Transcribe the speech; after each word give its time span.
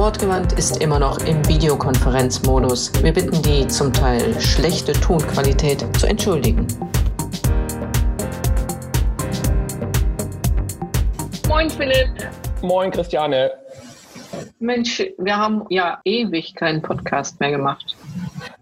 Wortgewandt 0.00 0.54
ist 0.54 0.82
immer 0.82 0.98
noch 0.98 1.18
im 1.26 1.46
Videokonferenzmodus. 1.46 2.90
Wir 3.04 3.12
bitten 3.12 3.42
die 3.42 3.66
zum 3.66 3.92
Teil 3.92 4.32
schlechte 4.40 4.92
Tonqualität 4.92 5.84
zu 5.98 6.06
entschuldigen. 6.06 6.66
Moin 11.46 11.68
Philipp. 11.68 12.08
Moin 12.62 12.90
Christiane. 12.90 13.50
Mensch, 14.58 15.02
wir 15.18 15.36
haben 15.36 15.66
ja 15.68 16.00
ewig 16.06 16.54
keinen 16.54 16.80
Podcast 16.80 17.38
mehr 17.38 17.50
gemacht. 17.50 17.94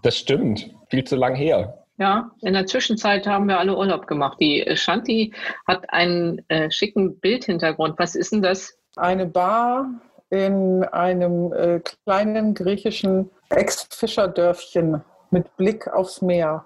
Das 0.03 0.19
stimmt. 0.19 0.69
Viel 0.91 1.05
zu 1.05 1.15
lang 1.15 1.37
her. 1.37 1.85
Ja, 1.99 2.33
in 2.41 2.55
der 2.55 2.67
Zwischenzeit 2.67 3.29
haben 3.29 3.47
wir 3.47 3.61
alle 3.61 3.79
Urlaub 3.79 4.09
gemacht. 4.09 4.39
Die 4.41 4.69
Shanti 4.75 5.33
hat 5.69 5.89
einen 5.91 6.45
äh, 6.49 6.69
schicken 6.73 7.17
Bildhintergrund. 7.21 7.97
Was 8.01 8.17
ist 8.17 8.33
denn 8.33 8.43
das? 8.43 8.77
Eine 8.97 9.27
Bar 9.27 9.89
in 10.31 10.85
einem 10.85 11.53
äh, 11.53 11.81
kleinen 12.05 12.55
griechischen 12.55 13.31
Ex-Fischerdörfchen 13.51 15.03
mit 15.31 15.57
Blick 15.57 15.89
aufs 15.89 16.21
Meer. 16.23 16.65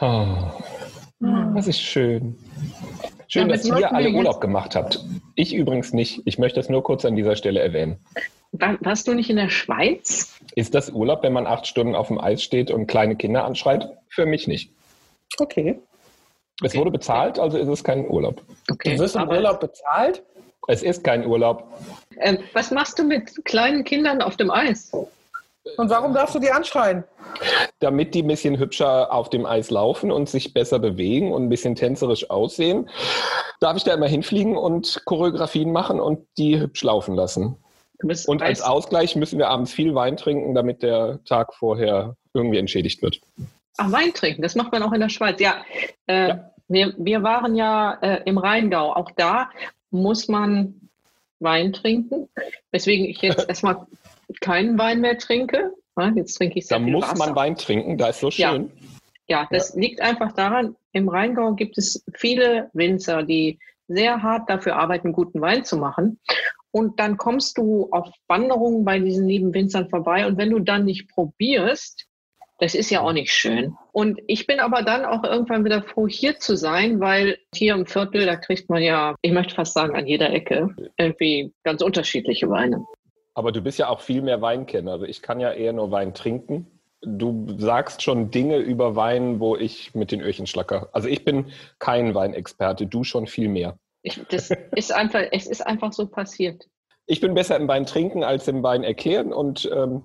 Oh, 0.00 0.26
das 1.54 1.66
ist 1.66 1.80
schön. 1.80 2.36
Schön, 3.28 3.48
Damit 3.48 3.60
dass 3.60 3.66
ihr 3.66 3.92
alle 3.92 4.10
Urlaub 4.10 4.40
gemacht 4.40 4.74
habt. 4.74 5.04
Ich 5.36 5.54
übrigens 5.54 5.92
nicht. 5.92 6.22
Ich 6.24 6.38
möchte 6.38 6.58
das 6.58 6.68
nur 6.68 6.82
kurz 6.82 7.04
an 7.04 7.14
dieser 7.14 7.36
Stelle 7.36 7.60
erwähnen. 7.60 7.98
War, 8.52 8.76
warst 8.80 9.06
du 9.06 9.14
nicht 9.14 9.30
in 9.30 9.36
der 9.36 9.50
Schweiz? 9.50 10.34
Ist 10.56 10.74
das 10.74 10.90
Urlaub, 10.90 11.22
wenn 11.22 11.32
man 11.32 11.46
acht 11.46 11.66
Stunden 11.66 11.94
auf 11.94 12.08
dem 12.08 12.18
Eis 12.18 12.42
steht 12.42 12.70
und 12.70 12.86
kleine 12.88 13.14
Kinder 13.14 13.44
anschreit? 13.44 13.88
Für 14.08 14.26
mich 14.26 14.48
nicht. 14.48 14.72
Okay. 15.38 15.78
Es 16.62 16.74
wurde 16.74 16.90
bezahlt, 16.90 17.38
also 17.38 17.56
ist 17.56 17.68
es 17.68 17.84
kein 17.84 18.08
Urlaub. 18.08 18.42
Okay. 18.70 18.96
Du 18.96 19.02
wirst 19.02 19.16
im 19.16 19.28
Urlaub 19.28 19.60
bezahlt? 19.60 20.22
Es 20.66 20.82
ist 20.82 21.04
kein 21.04 21.26
Urlaub. 21.26 21.66
Äh, 22.16 22.38
was 22.52 22.70
machst 22.70 22.98
du 22.98 23.04
mit 23.04 23.44
kleinen 23.44 23.84
Kindern 23.84 24.22
auf 24.22 24.36
dem 24.36 24.50
Eis? 24.50 24.92
Und 25.76 25.90
warum 25.90 26.14
darfst 26.14 26.34
du 26.34 26.38
die 26.38 26.50
anschreien? 26.50 27.04
Damit 27.80 28.14
die 28.14 28.22
ein 28.22 28.28
bisschen 28.28 28.58
hübscher 28.58 29.12
auf 29.12 29.30
dem 29.30 29.46
Eis 29.46 29.70
laufen 29.70 30.10
und 30.10 30.28
sich 30.28 30.54
besser 30.54 30.78
bewegen 30.78 31.32
und 31.32 31.44
ein 31.44 31.48
bisschen 31.48 31.74
tänzerisch 31.74 32.30
aussehen, 32.30 32.88
darf 33.60 33.76
ich 33.76 33.84
da 33.84 33.94
immer 33.94 34.08
hinfliegen 34.08 34.56
und 34.56 35.02
Choreografien 35.04 35.72
machen 35.72 36.00
und 36.00 36.26
die 36.38 36.58
hübsch 36.58 36.82
laufen 36.82 37.14
lassen. 37.14 37.56
Und 38.26 38.42
als 38.42 38.62
Ausgleich 38.62 39.14
müssen 39.16 39.38
wir 39.38 39.48
abends 39.48 39.72
viel 39.72 39.94
Wein 39.94 40.16
trinken, 40.16 40.54
damit 40.54 40.82
der 40.82 41.22
Tag 41.24 41.54
vorher 41.54 42.16
irgendwie 42.32 42.58
entschädigt 42.58 43.02
wird. 43.02 43.20
Ach, 43.76 43.92
Wein 43.92 44.14
trinken, 44.14 44.40
das 44.40 44.54
macht 44.54 44.72
man 44.72 44.82
auch 44.82 44.92
in 44.92 45.00
der 45.00 45.10
Schweiz. 45.10 45.40
Ja, 45.40 45.62
äh, 46.06 46.28
Ja. 46.28 46.50
Wir, 46.68 46.94
wir 46.98 47.24
waren 47.24 47.56
ja 47.56 47.98
äh, 48.00 48.22
im 48.26 48.38
Rheingau. 48.38 48.92
Auch 48.94 49.10
da 49.16 49.50
muss 49.90 50.28
man 50.28 50.88
Wein 51.40 51.72
trinken. 51.72 52.28
Weswegen 52.70 53.06
ich 53.06 53.20
jetzt 53.22 53.44
erstmal 53.48 53.86
keinen 54.40 54.78
Wein 54.78 55.00
mehr 55.00 55.18
trinke. 55.18 55.72
Ja, 55.98 56.10
Jetzt 56.14 56.34
trinke 56.34 56.58
ich 56.58 56.66
sehr 56.66 56.78
Da 56.78 56.84
viel 56.84 56.92
muss 56.92 57.04
Wasser. 57.10 57.26
man 57.26 57.36
Wein 57.36 57.56
trinken, 57.56 57.98
da 57.98 58.08
ist 58.08 58.20
so 58.20 58.28
Ja. 58.30 58.52
schön. 58.52 58.70
Ja, 59.26 59.46
das 59.50 59.74
liegt 59.76 60.00
einfach 60.00 60.32
daran, 60.32 60.74
im 60.92 61.08
Rheingau 61.08 61.54
gibt 61.54 61.78
es 61.78 62.04
viele 62.14 62.68
Winzer, 62.72 63.22
die 63.22 63.58
sehr 63.86 64.22
hart 64.22 64.48
dafür 64.50 64.76
arbeiten, 64.76 65.12
guten 65.12 65.40
Wein 65.40 65.64
zu 65.64 65.76
machen. 65.76 66.18
Und 66.72 66.98
dann 67.00 67.16
kommst 67.16 67.58
du 67.58 67.88
auf 67.90 68.08
Wanderungen 68.28 68.84
bei 68.84 68.98
diesen 68.98 69.26
lieben 69.28 69.52
Winzern 69.54 69.88
vorbei. 69.88 70.26
Und 70.26 70.36
wenn 70.38 70.50
du 70.50 70.58
dann 70.60 70.84
nicht 70.84 71.08
probierst, 71.08 72.06
das 72.60 72.74
ist 72.74 72.90
ja 72.90 73.00
auch 73.00 73.12
nicht 73.12 73.32
schön. 73.32 73.74
Und 73.92 74.20
ich 74.26 74.46
bin 74.46 74.60
aber 74.60 74.82
dann 74.82 75.06
auch 75.06 75.24
irgendwann 75.24 75.64
wieder 75.64 75.82
froh, 75.82 76.06
hier 76.06 76.38
zu 76.38 76.56
sein, 76.56 77.00
weil 77.00 77.38
hier 77.54 77.74
im 77.74 77.86
Viertel, 77.86 78.26
da 78.26 78.36
kriegt 78.36 78.68
man 78.68 78.82
ja, 78.82 79.16
ich 79.22 79.32
möchte 79.32 79.54
fast 79.54 79.72
sagen, 79.72 79.96
an 79.96 80.06
jeder 80.06 80.30
Ecke 80.30 80.68
irgendwie 80.98 81.52
ganz 81.64 81.82
unterschiedliche 81.82 82.48
Weine. 82.50 82.84
Aber 83.34 83.50
du 83.50 83.62
bist 83.62 83.78
ja 83.78 83.88
auch 83.88 84.00
viel 84.00 84.20
mehr 84.20 84.42
Weinkenner. 84.42 84.92
Also 84.92 85.06
ich 85.06 85.22
kann 85.22 85.40
ja 85.40 85.52
eher 85.52 85.72
nur 85.72 85.90
Wein 85.90 86.12
trinken. 86.12 86.66
Du 87.00 87.46
sagst 87.58 88.02
schon 88.02 88.30
Dinge 88.30 88.58
über 88.58 88.94
Wein, 88.94 89.40
wo 89.40 89.56
ich 89.56 89.94
mit 89.94 90.12
den 90.12 90.20
Öhrchen 90.20 90.46
schlacker. 90.46 90.90
Also 90.92 91.08
ich 91.08 91.24
bin 91.24 91.46
kein 91.78 92.14
Weinexperte, 92.14 92.86
du 92.86 93.04
schon 93.04 93.26
viel 93.26 93.48
mehr. 93.48 93.78
Ich, 94.02 94.20
das 94.28 94.50
ist 94.76 94.92
einfach, 94.92 95.22
es 95.32 95.46
ist 95.46 95.66
einfach 95.66 95.94
so 95.94 96.06
passiert. 96.06 96.68
Ich 97.06 97.20
bin 97.20 97.32
besser 97.32 97.56
im 97.56 97.68
Wein 97.68 97.86
trinken 97.86 98.22
als 98.22 98.46
im 98.48 98.62
Wein 98.62 98.84
erklären 98.84 99.32
und 99.32 99.70
ähm, 99.74 100.02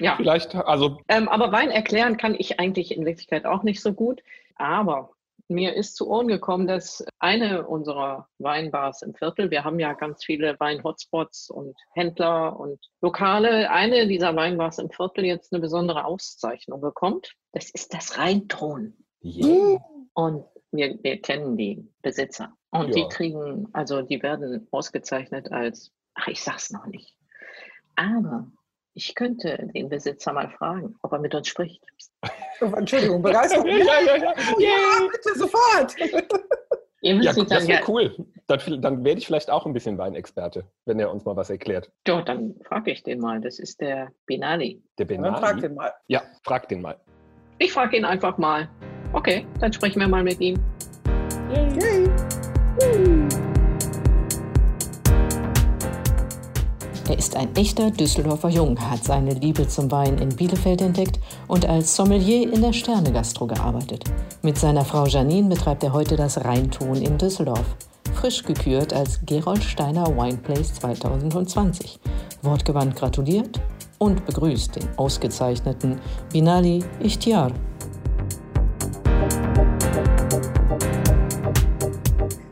Ja. 0.00 0.16
vielleicht, 0.16 0.54
also 0.54 0.98
Ähm, 1.08 1.28
aber 1.28 1.52
Wein 1.52 1.70
erklären 1.70 2.16
kann 2.16 2.34
ich 2.34 2.60
eigentlich 2.60 2.94
in 2.96 3.06
Wirklichkeit 3.06 3.46
auch 3.46 3.62
nicht 3.62 3.80
so 3.80 3.92
gut. 3.92 4.22
Aber 4.56 5.10
mir 5.48 5.74
ist 5.74 5.96
zu 5.96 6.08
Ohren 6.08 6.28
gekommen, 6.28 6.66
dass 6.66 7.04
eine 7.18 7.66
unserer 7.66 8.28
Weinbars 8.38 9.02
im 9.02 9.14
Viertel, 9.14 9.50
wir 9.50 9.64
haben 9.64 9.78
ja 9.78 9.92
ganz 9.92 10.24
viele 10.24 10.58
Wein-Hotspots 10.58 11.50
und 11.50 11.76
Händler 11.92 12.58
und 12.58 12.80
Lokale, 13.00 13.70
eine 13.70 14.06
dieser 14.06 14.34
Weinbars 14.34 14.78
im 14.78 14.90
Viertel 14.90 15.24
jetzt 15.24 15.52
eine 15.52 15.60
besondere 15.60 16.04
Auszeichnung 16.04 16.80
bekommt. 16.80 17.32
Das 17.52 17.70
ist 17.70 17.94
das 17.94 18.18
Rheinton. 18.18 18.94
yeah. 19.22 19.78
Und 20.14 20.44
wir, 20.72 20.98
wir 21.02 21.20
kennen 21.20 21.56
die 21.56 21.86
Besitzer. 22.02 22.52
Und 22.70 22.94
die 22.94 23.00
Ja. 23.00 23.08
kriegen, 23.08 23.68
also 23.72 24.02
die 24.02 24.22
werden 24.22 24.66
ausgezeichnet 24.70 25.52
als, 25.52 25.92
ach, 26.14 26.28
ich 26.28 26.42
sag's 26.42 26.70
noch 26.70 26.86
nicht. 26.86 27.16
Aber 27.94 28.50
ich 28.96 29.14
könnte 29.14 29.68
den 29.74 29.88
Besitzer 29.90 30.32
mal 30.32 30.48
fragen, 30.50 30.96
ob 31.02 31.12
er 31.12 31.18
mit 31.18 31.34
uns 31.34 31.46
spricht. 31.46 31.82
Oh, 32.62 32.72
Entschuldigung, 32.74 33.20
begeistert. 33.20 33.66
ja, 33.66 33.74
ja, 33.74 34.00
ja, 34.06 34.16
ja. 34.16 34.34
ja, 34.58 35.08
bitte 35.12 35.38
sofort. 35.38 35.94
Ja, 37.02 37.32
das 37.32 37.68
wäre 37.68 37.82
cool. 37.86 38.16
Dann, 38.46 38.80
dann 38.80 39.04
werde 39.04 39.18
ich 39.18 39.26
vielleicht 39.26 39.50
auch 39.50 39.66
ein 39.66 39.74
bisschen 39.74 39.98
Weinexperte, 39.98 40.64
wenn 40.86 40.98
er 40.98 41.12
uns 41.12 41.24
mal 41.26 41.36
was 41.36 41.50
erklärt. 41.50 41.92
ja, 42.08 42.22
dann 42.22 42.54
frage 42.64 42.90
ich 42.90 43.02
den 43.02 43.20
mal. 43.20 43.40
Das 43.40 43.58
ist 43.58 43.80
der 43.82 44.10
Binali. 44.24 44.82
Der 44.98 45.04
Dann 45.06 45.22
frag 45.22 45.40
Benali. 45.40 45.60
den 45.60 45.74
mal. 45.74 45.92
Ja, 46.08 46.22
frag 46.42 46.68
den 46.68 46.80
mal. 46.80 46.96
Ich 47.58 47.72
frage 47.72 47.98
ihn 47.98 48.06
einfach 48.06 48.38
mal. 48.38 48.68
Okay, 49.12 49.46
dann 49.60 49.72
sprechen 49.72 50.00
wir 50.00 50.08
mal 50.08 50.24
mit 50.24 50.40
ihm. 50.40 50.56
Yay. 51.50 53.28
Er 57.08 57.16
ist 57.16 57.36
ein 57.36 57.54
echter 57.54 57.92
Düsseldorfer 57.92 58.48
Jung, 58.48 58.80
hat 58.80 59.04
seine 59.04 59.32
Liebe 59.34 59.68
zum 59.68 59.92
Wein 59.92 60.18
in 60.18 60.30
Bielefeld 60.30 60.80
entdeckt 60.82 61.20
und 61.46 61.64
als 61.64 61.94
Sommelier 61.94 62.52
in 62.52 62.62
der 62.62 62.72
Sterne-Gastro 62.72 63.46
gearbeitet. 63.46 64.02
Mit 64.42 64.58
seiner 64.58 64.84
Frau 64.84 65.06
Janine 65.06 65.48
betreibt 65.48 65.84
er 65.84 65.92
heute 65.92 66.16
das 66.16 66.44
Rheinton 66.44 66.96
in 66.96 67.16
Düsseldorf. 67.16 67.76
Frisch 68.14 68.42
gekürt 68.42 68.92
als 68.92 69.20
Gerold 69.24 69.62
Steiner 69.62 70.08
Wineplace 70.08 70.74
2020. 70.74 72.00
Wortgewandt 72.42 72.96
gratuliert 72.96 73.60
und 73.98 74.26
begrüßt 74.26 74.74
den 74.74 74.88
ausgezeichneten 74.96 76.00
Binali 76.32 76.82
Ichtiar. 77.00 77.52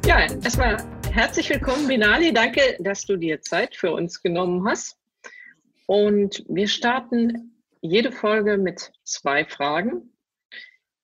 Ja, 0.06 0.20
erstmal 0.44 0.76
herzlich 1.14 1.48
willkommen, 1.48 1.86
Binali. 1.86 2.32
Danke, 2.32 2.76
dass 2.80 3.06
du 3.06 3.16
dir 3.16 3.40
Zeit 3.40 3.76
für 3.76 3.92
uns 3.92 4.20
genommen 4.20 4.68
hast. 4.68 4.96
Und 5.86 6.44
wir 6.48 6.66
starten 6.66 7.52
jede 7.80 8.10
Folge 8.10 8.58
mit 8.58 8.90
zwei 9.04 9.44
Fragen, 9.44 10.12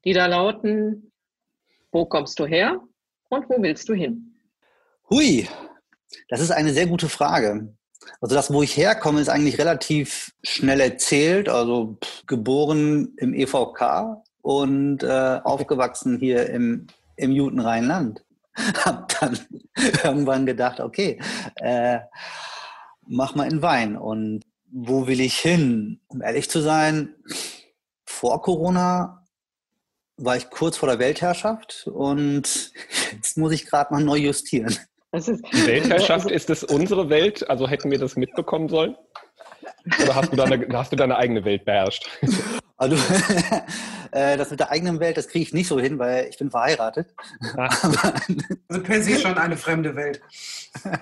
die 0.04 0.12
da 0.12 0.26
lauten, 0.26 1.12
wo 1.92 2.06
kommst 2.06 2.40
du 2.40 2.46
her 2.46 2.80
und 3.28 3.48
wo 3.48 3.62
willst 3.62 3.88
du 3.88 3.94
hin? 3.94 4.34
Hui, 5.08 5.48
das 6.28 6.40
ist 6.40 6.50
eine 6.50 6.72
sehr 6.72 6.88
gute 6.88 7.08
Frage. 7.08 7.72
Also 8.20 8.34
das, 8.34 8.52
wo 8.52 8.64
ich 8.64 8.76
herkomme, 8.76 9.20
ist 9.20 9.28
eigentlich 9.28 9.58
relativ 9.58 10.32
schnell 10.42 10.80
erzählt. 10.80 11.48
Also 11.48 11.98
geboren 12.26 13.14
im 13.18 13.32
EVK 13.32 14.24
und 14.42 15.04
äh, 15.04 15.40
aufgewachsen 15.44 16.18
hier 16.18 16.50
im, 16.50 16.88
im 17.14 17.30
Jutenrheinland. 17.30 18.24
Hab 18.84 19.20
dann 19.20 19.38
irgendwann 20.02 20.46
gedacht, 20.46 20.80
okay, 20.80 21.20
äh, 21.56 22.00
mach 23.06 23.34
mal 23.34 23.50
in 23.50 23.62
Wein. 23.62 23.96
Und 23.96 24.42
wo 24.70 25.06
will 25.06 25.20
ich 25.20 25.38
hin? 25.38 26.00
Um 26.08 26.22
ehrlich 26.22 26.50
zu 26.50 26.60
sein, 26.60 27.14
vor 28.04 28.42
Corona 28.42 29.24
war 30.16 30.36
ich 30.36 30.50
kurz 30.50 30.76
vor 30.76 30.88
der 30.88 30.98
Weltherrschaft 30.98 31.88
und 31.92 32.72
jetzt 33.12 33.38
muss 33.38 33.52
ich 33.52 33.66
gerade 33.66 33.92
mal 33.92 34.02
neu 34.02 34.16
justieren. 34.16 34.76
Das 35.12 35.26
Die 35.26 35.66
Weltherrschaft, 35.66 36.30
ist 36.30 36.50
es 36.50 36.62
unsere 36.62 37.08
Welt? 37.08 37.48
Also 37.50 37.68
hätten 37.68 37.90
wir 37.90 37.98
das 37.98 38.14
mitbekommen 38.16 38.68
sollen? 38.68 38.96
Oder 40.02 40.14
hast 40.14 40.32
du 40.32 40.36
deine, 40.36 40.68
hast 40.72 40.92
du 40.92 40.96
deine 40.96 41.16
eigene 41.16 41.44
Welt 41.44 41.64
beherrscht? 41.64 42.08
Also, 42.76 42.96
äh, 44.12 44.36
das 44.36 44.50
mit 44.50 44.60
der 44.60 44.70
eigenen 44.70 45.00
Welt, 45.00 45.16
das 45.16 45.28
kriege 45.28 45.42
ich 45.42 45.52
nicht 45.52 45.68
so 45.68 45.78
hin, 45.78 45.98
weil 45.98 46.26
ich 46.28 46.38
bin 46.38 46.50
verheiratet. 46.50 47.14
also 47.56 48.82
per 48.82 49.02
se 49.02 49.18
schon 49.18 49.38
eine 49.38 49.56
fremde 49.56 49.94
Welt. 49.96 50.20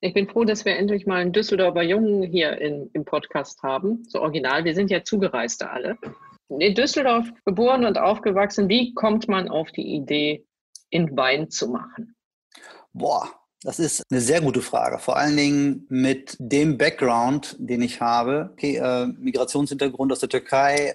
Ich 0.00 0.14
bin 0.14 0.28
froh, 0.28 0.44
dass 0.44 0.64
wir 0.64 0.76
endlich 0.76 1.06
mal 1.06 1.20
einen 1.20 1.32
Düsseldorfer 1.32 1.82
Jungen 1.82 2.22
hier 2.22 2.56
in, 2.60 2.88
im 2.92 3.04
Podcast 3.04 3.60
haben. 3.64 4.04
So 4.08 4.20
original. 4.20 4.64
Wir 4.64 4.74
sind 4.74 4.92
ja 4.92 5.02
Zugereiste 5.02 5.68
alle. 5.70 5.98
In 6.48 6.74
Düsseldorf 6.76 7.26
geboren 7.44 7.84
und 7.84 7.98
aufgewachsen. 7.98 8.68
Wie 8.68 8.94
kommt 8.94 9.26
man 9.26 9.48
auf 9.48 9.72
die 9.72 9.96
Idee, 9.96 10.46
in 10.90 11.16
Wein 11.16 11.50
zu 11.50 11.68
machen? 11.68 12.14
Boah, 12.92 13.28
das 13.62 13.80
ist 13.80 14.04
eine 14.08 14.20
sehr 14.20 14.40
gute 14.40 14.62
Frage. 14.62 15.00
Vor 15.00 15.16
allen 15.16 15.36
Dingen 15.36 15.86
mit 15.88 16.36
dem 16.38 16.78
Background, 16.78 17.56
den 17.58 17.82
ich 17.82 18.00
habe. 18.00 18.50
Okay, 18.52 18.76
äh, 18.76 19.06
Migrationshintergrund 19.06 20.12
aus 20.12 20.20
der 20.20 20.28
Türkei. 20.28 20.94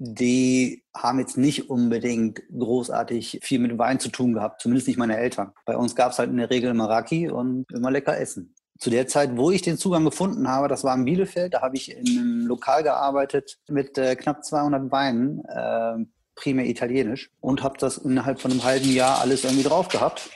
Die 0.00 0.84
haben 0.96 1.18
jetzt 1.18 1.36
nicht 1.36 1.70
unbedingt 1.70 2.42
großartig 2.56 3.40
viel 3.42 3.58
mit 3.58 3.76
Wein 3.78 3.98
zu 3.98 4.10
tun 4.10 4.32
gehabt, 4.32 4.62
zumindest 4.62 4.86
nicht 4.86 4.96
meine 4.96 5.16
Eltern. 5.16 5.52
Bei 5.66 5.76
uns 5.76 5.96
gab 5.96 6.12
es 6.12 6.18
halt 6.20 6.30
in 6.30 6.36
der 6.36 6.50
Regel 6.50 6.72
Maraki 6.72 7.28
und 7.28 7.66
immer 7.72 7.90
lecker 7.90 8.18
essen. 8.18 8.54
Zu 8.78 8.90
der 8.90 9.08
Zeit, 9.08 9.36
wo 9.36 9.50
ich 9.50 9.62
den 9.62 9.76
Zugang 9.76 10.04
gefunden 10.04 10.46
habe, 10.46 10.68
das 10.68 10.84
war 10.84 10.94
in 10.94 11.04
Bielefeld, 11.04 11.54
da 11.54 11.62
habe 11.62 11.76
ich 11.76 11.90
in 11.90 12.06
einem 12.06 12.46
Lokal 12.46 12.84
gearbeitet 12.84 13.58
mit 13.68 13.98
äh, 13.98 14.14
knapp 14.14 14.44
200 14.44 14.92
Weinen, 14.92 15.44
äh, 15.46 16.04
primär 16.36 16.66
italienisch, 16.66 17.32
und 17.40 17.64
habe 17.64 17.76
das 17.78 17.98
innerhalb 17.98 18.40
von 18.40 18.52
einem 18.52 18.62
halben 18.62 18.92
Jahr 18.92 19.20
alles 19.20 19.42
irgendwie 19.42 19.64
drauf 19.64 19.88
gehabt, 19.88 20.30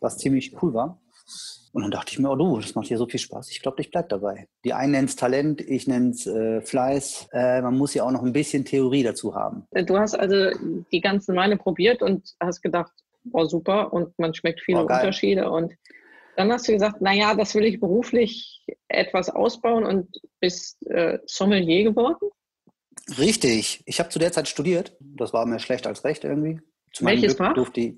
was 0.00 0.18
ziemlich 0.18 0.60
cool 0.60 0.74
war. 0.74 1.00
Und 1.72 1.82
dann 1.82 1.90
dachte 1.90 2.12
ich 2.12 2.18
mir, 2.18 2.30
oh 2.30 2.36
du, 2.36 2.58
das 2.58 2.74
macht 2.74 2.86
hier 2.86 2.98
so 2.98 3.06
viel 3.06 3.20
Spaß. 3.20 3.50
Ich 3.50 3.60
glaube, 3.60 3.82
ich 3.82 3.90
bleibe 3.90 4.08
dabei. 4.08 4.48
Die 4.64 4.72
einen 4.72 4.92
nennen 4.92 5.08
es 5.08 5.16
Talent, 5.16 5.60
ich 5.60 5.86
nenne 5.86 6.10
es 6.10 6.26
äh, 6.26 6.62
Fleiß. 6.62 7.28
Äh, 7.32 7.60
man 7.60 7.76
muss 7.76 7.94
ja 7.94 8.04
auch 8.04 8.10
noch 8.10 8.22
ein 8.22 8.32
bisschen 8.32 8.64
Theorie 8.64 9.02
dazu 9.02 9.34
haben. 9.34 9.66
Du 9.72 9.98
hast 9.98 10.14
also 10.14 10.50
die 10.90 11.00
ganzen 11.00 11.36
Weine 11.36 11.56
probiert 11.56 12.02
und 12.02 12.34
hast 12.40 12.62
gedacht, 12.62 12.92
oh 13.32 13.44
super, 13.44 13.92
und 13.92 14.18
man 14.18 14.32
schmeckt 14.32 14.60
viele 14.60 14.78
oh, 14.78 14.82
Unterschiede. 14.82 15.50
Und 15.50 15.74
dann 16.36 16.52
hast 16.52 16.68
du 16.68 16.72
gesagt, 16.72 17.00
naja, 17.00 17.34
das 17.34 17.54
will 17.54 17.64
ich 17.64 17.80
beruflich 17.80 18.64
etwas 18.88 19.28
ausbauen 19.30 19.84
und 19.84 20.20
bist 20.40 20.86
äh, 20.86 21.18
Sommelier 21.26 21.84
geworden? 21.84 22.30
Richtig. 23.18 23.82
Ich 23.86 24.00
habe 24.00 24.08
zu 24.08 24.18
der 24.18 24.32
Zeit 24.32 24.48
studiert. 24.48 24.96
Das 25.00 25.32
war 25.32 25.46
mehr 25.46 25.58
schlecht 25.58 25.86
als 25.86 26.04
recht 26.04 26.24
irgendwie. 26.24 26.60
Zu 26.92 27.04
Welches 27.04 27.36
Glück 27.36 27.48
Fach? 27.48 27.54
Durfte 27.54 27.80
ich, 27.80 27.94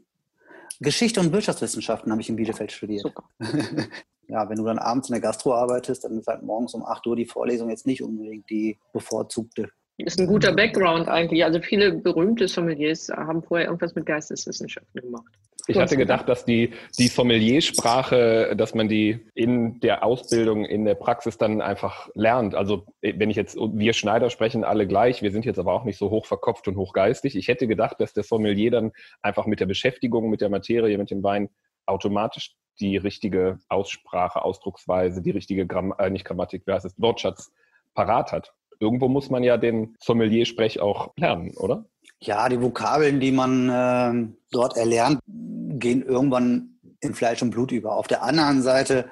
Geschichte 0.80 1.20
und 1.20 1.32
Wirtschaftswissenschaften 1.32 2.12
habe 2.12 2.20
ich 2.20 2.28
in 2.28 2.36
Bielefeld 2.36 2.70
studiert. 2.70 3.02
Super. 3.02 3.24
ja, 4.28 4.48
wenn 4.48 4.58
du 4.58 4.64
dann 4.64 4.78
abends 4.78 5.08
in 5.08 5.14
der 5.14 5.20
Gastro 5.20 5.54
arbeitest, 5.54 6.04
dann 6.04 6.18
ist 6.18 6.28
halt 6.28 6.42
morgens 6.42 6.74
um 6.74 6.84
8 6.84 7.06
Uhr 7.06 7.16
die 7.16 7.26
Vorlesung 7.26 7.68
jetzt 7.70 7.86
nicht 7.86 8.02
unbedingt 8.02 8.48
die 8.48 8.78
bevorzugte. 8.92 9.68
Das 9.98 10.14
ist 10.14 10.20
ein 10.20 10.28
guter 10.28 10.52
Background 10.54 11.08
eigentlich. 11.08 11.44
Also 11.44 11.60
viele 11.60 11.92
berühmte 11.92 12.46
Sommeliers 12.46 13.08
haben 13.08 13.42
vorher 13.42 13.66
irgendwas 13.66 13.96
mit 13.96 14.06
Geisteswissenschaften 14.06 15.00
gemacht. 15.00 15.32
Ich 15.68 15.78
hatte 15.78 15.98
gedacht, 15.98 16.28
dass 16.30 16.46
die, 16.46 16.72
die 16.98 17.08
Sommeliersprache, 17.08 18.54
dass 18.56 18.74
man 18.74 18.88
die 18.88 19.20
in 19.34 19.80
der 19.80 20.02
Ausbildung, 20.02 20.64
in 20.64 20.86
der 20.86 20.94
Praxis 20.94 21.36
dann 21.36 21.60
einfach 21.60 22.08
lernt. 22.14 22.54
Also 22.54 22.86
wenn 23.02 23.28
ich 23.28 23.36
jetzt, 23.36 23.56
wir 23.56 23.92
Schneider 23.92 24.30
sprechen 24.30 24.64
alle 24.64 24.86
gleich, 24.86 25.20
wir 25.20 25.30
sind 25.30 25.44
jetzt 25.44 25.58
aber 25.58 25.74
auch 25.74 25.84
nicht 25.84 25.98
so 25.98 26.08
hoch 26.08 26.24
verkopft 26.24 26.68
und 26.68 26.76
hochgeistig. 26.76 27.36
Ich 27.36 27.48
hätte 27.48 27.66
gedacht, 27.66 28.00
dass 28.00 28.14
der 28.14 28.24
Sommelier 28.24 28.70
dann 28.70 28.92
einfach 29.20 29.44
mit 29.44 29.60
der 29.60 29.66
Beschäftigung, 29.66 30.30
mit 30.30 30.40
der 30.40 30.48
Materie, 30.48 30.96
mit 30.96 31.10
dem 31.10 31.22
Wein 31.22 31.50
automatisch 31.84 32.56
die 32.80 32.96
richtige 32.96 33.58
Aussprache, 33.68 34.42
Ausdrucksweise, 34.42 35.20
die 35.20 35.32
richtige 35.32 35.66
Gramm 35.66 35.94
äh, 35.98 36.08
nicht 36.08 36.24
Grammatik, 36.24 36.62
wie 36.66 36.72
heißt 36.72 36.86
es, 36.86 36.94
Wortschatz 36.98 37.52
parat 37.94 38.32
hat. 38.32 38.54
Irgendwo 38.80 39.08
muss 39.08 39.28
man 39.28 39.42
ja 39.42 39.56
den 39.56 39.96
Sommelier-Sprech 40.00 40.80
auch 40.80 41.12
lernen, 41.16 41.52
oder? 41.56 41.84
Ja, 42.20 42.48
die 42.48 42.60
Vokabeln, 42.60 43.20
die 43.20 43.32
man 43.32 43.68
äh, 43.68 44.28
dort 44.50 44.76
erlernt, 44.76 45.20
gehen 45.26 46.02
irgendwann 46.02 46.78
in 47.00 47.14
Fleisch 47.14 47.42
und 47.42 47.50
Blut 47.50 47.72
über. 47.72 47.96
Auf 47.96 48.08
der 48.08 48.22
anderen 48.22 48.62
Seite, 48.62 49.08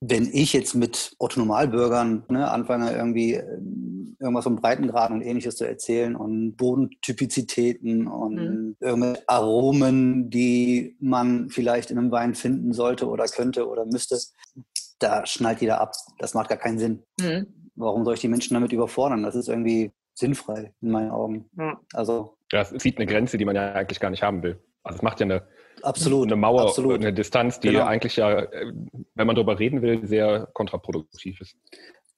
wenn 0.00 0.28
ich 0.32 0.52
jetzt 0.52 0.74
mit 0.74 1.14
Otto-Normalbürgern 1.18 2.24
ne, 2.28 2.50
anfange, 2.50 2.92
irgendwie 2.92 3.34
äh, 3.34 3.58
irgendwas 4.18 4.44
vom 4.44 4.56
Breitengrad 4.56 5.10
und 5.10 5.22
ähnliches 5.22 5.56
zu 5.56 5.66
erzählen 5.66 6.16
und 6.16 6.56
Bodentypizitäten 6.56 8.06
und 8.06 8.34
mhm. 8.34 8.76
irgendwelche 8.80 9.28
Aromen, 9.28 10.30
die 10.30 10.96
man 11.00 11.50
vielleicht 11.50 11.90
in 11.90 11.98
einem 11.98 12.10
Wein 12.10 12.34
finden 12.34 12.72
sollte 12.72 13.08
oder 13.08 13.26
könnte 13.26 13.68
oder 13.68 13.84
müsste, 13.84 14.18
da 14.98 15.26
schnallt 15.26 15.60
jeder 15.60 15.80
ab. 15.80 15.92
Das 16.18 16.34
macht 16.34 16.48
gar 16.48 16.58
keinen 16.58 16.78
Sinn. 16.78 17.02
Mhm. 17.20 17.46
Warum 17.74 18.04
soll 18.04 18.14
ich 18.14 18.20
die 18.20 18.28
Menschen 18.28 18.54
damit 18.54 18.72
überfordern? 18.72 19.22
Das 19.22 19.34
ist 19.34 19.48
irgendwie 19.48 19.92
sinnfrei 20.14 20.72
in 20.80 20.90
meinen 20.90 21.10
Augen. 21.10 21.48
Mhm. 21.54 21.78
Also 21.92 22.36
ja, 22.52 22.60
es 22.60 22.70
zieht 22.82 22.98
eine 22.98 23.06
Grenze, 23.06 23.38
die 23.38 23.44
man 23.44 23.56
ja 23.56 23.72
eigentlich 23.72 24.00
gar 24.00 24.10
nicht 24.10 24.22
haben 24.22 24.42
will. 24.42 24.60
Also 24.82 24.96
es 24.96 25.02
macht 25.02 25.20
ja 25.20 25.26
eine, 25.26 25.46
absolut, 25.82 26.26
eine 26.26 26.36
Mauer, 26.36 26.62
absolut. 26.62 27.00
eine 27.00 27.12
Distanz, 27.12 27.60
die 27.60 27.70
genau. 27.70 27.84
eigentlich 27.84 28.16
ja, 28.16 28.46
wenn 29.14 29.26
man 29.26 29.36
darüber 29.36 29.58
reden 29.58 29.80
will, 29.82 30.06
sehr 30.06 30.48
kontraproduktiv 30.52 31.40
ist. 31.40 31.56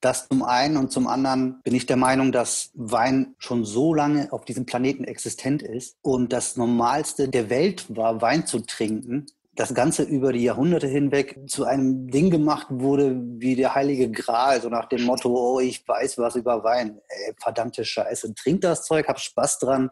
Das 0.01 0.29
zum 0.29 0.43
einen 0.43 0.77
und 0.77 0.93
zum 0.93 1.07
anderen 1.07 1.63
bin 1.63 1.75
ich 1.75 1.87
der 1.87 1.97
Meinung, 1.97 2.31
dass 2.31 2.71
Wein 2.75 3.35
schon 3.39 3.65
so 3.65 3.95
lange 3.95 4.33
auf 4.33 4.45
diesem 4.45 4.67
Planeten 4.67 5.05
existent 5.05 5.63
ist 5.63 5.97
und 6.03 6.33
das 6.33 6.57
Normalste 6.57 7.29
der 7.29 7.49
Welt 7.49 7.87
war, 7.95 8.21
Wein 8.21 8.47
zu 8.47 8.61
trinken. 8.61 9.27
Das 9.57 9.73
Ganze 9.73 10.03
über 10.03 10.33
die 10.33 10.43
Jahrhunderte 10.43 10.89
hinweg 10.89 11.39
zu 11.47 11.65
einem 11.65 12.09
Ding 12.09 12.31
gemacht 12.31 12.67
wurde 12.71 13.21
wie 13.39 13.55
der 13.55 13.75
Heilige 13.75 14.11
Gral, 14.11 14.61
so 14.61 14.69
nach 14.69 14.87
dem 14.87 15.03
Motto, 15.03 15.31
oh, 15.31 15.61
ich 15.61 15.87
weiß 15.87 16.19
was 16.19 16.35
über 16.35 16.65
Wein. 16.65 17.01
Ey, 17.09 17.35
verdammte 17.39 17.85
Scheiße, 17.85 18.35
trink 18.35 18.63
das 18.63 18.85
Zeug, 18.85 19.07
hab 19.07 19.21
Spaß 19.21 19.61
dran 19.61 19.91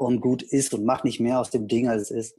und 0.00 0.20
gut 0.20 0.42
ist 0.42 0.72
und 0.72 0.84
mach 0.84 1.04
nicht 1.04 1.20
mehr 1.20 1.40
aus 1.40 1.50
dem 1.50 1.68
Ding, 1.68 1.88
als 1.88 2.10
es 2.10 2.10
ist. 2.10 2.36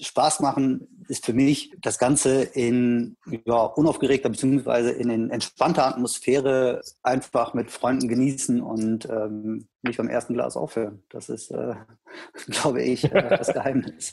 Spaß 0.00 0.40
machen 0.40 0.86
ist 1.08 1.24
für 1.24 1.32
mich 1.32 1.72
das 1.80 1.98
Ganze 1.98 2.42
in 2.42 3.16
ja, 3.44 3.62
unaufgeregter 3.62 4.28
bzw. 4.28 4.90
in, 4.90 5.10
in 5.10 5.30
entspannter 5.30 5.86
Atmosphäre 5.86 6.82
einfach 7.02 7.54
mit 7.54 7.70
Freunden 7.70 8.08
genießen 8.08 8.60
und 8.60 9.06
ähm, 9.06 9.66
nicht 9.82 9.96
beim 9.96 10.08
ersten 10.08 10.34
Glas 10.34 10.56
aufhören. 10.56 11.02
Das 11.08 11.28
ist, 11.28 11.50
äh, 11.50 11.74
glaube 12.48 12.82
ich, 12.82 13.04
äh, 13.04 13.28
das 13.30 13.52
Geheimnis. 13.52 14.12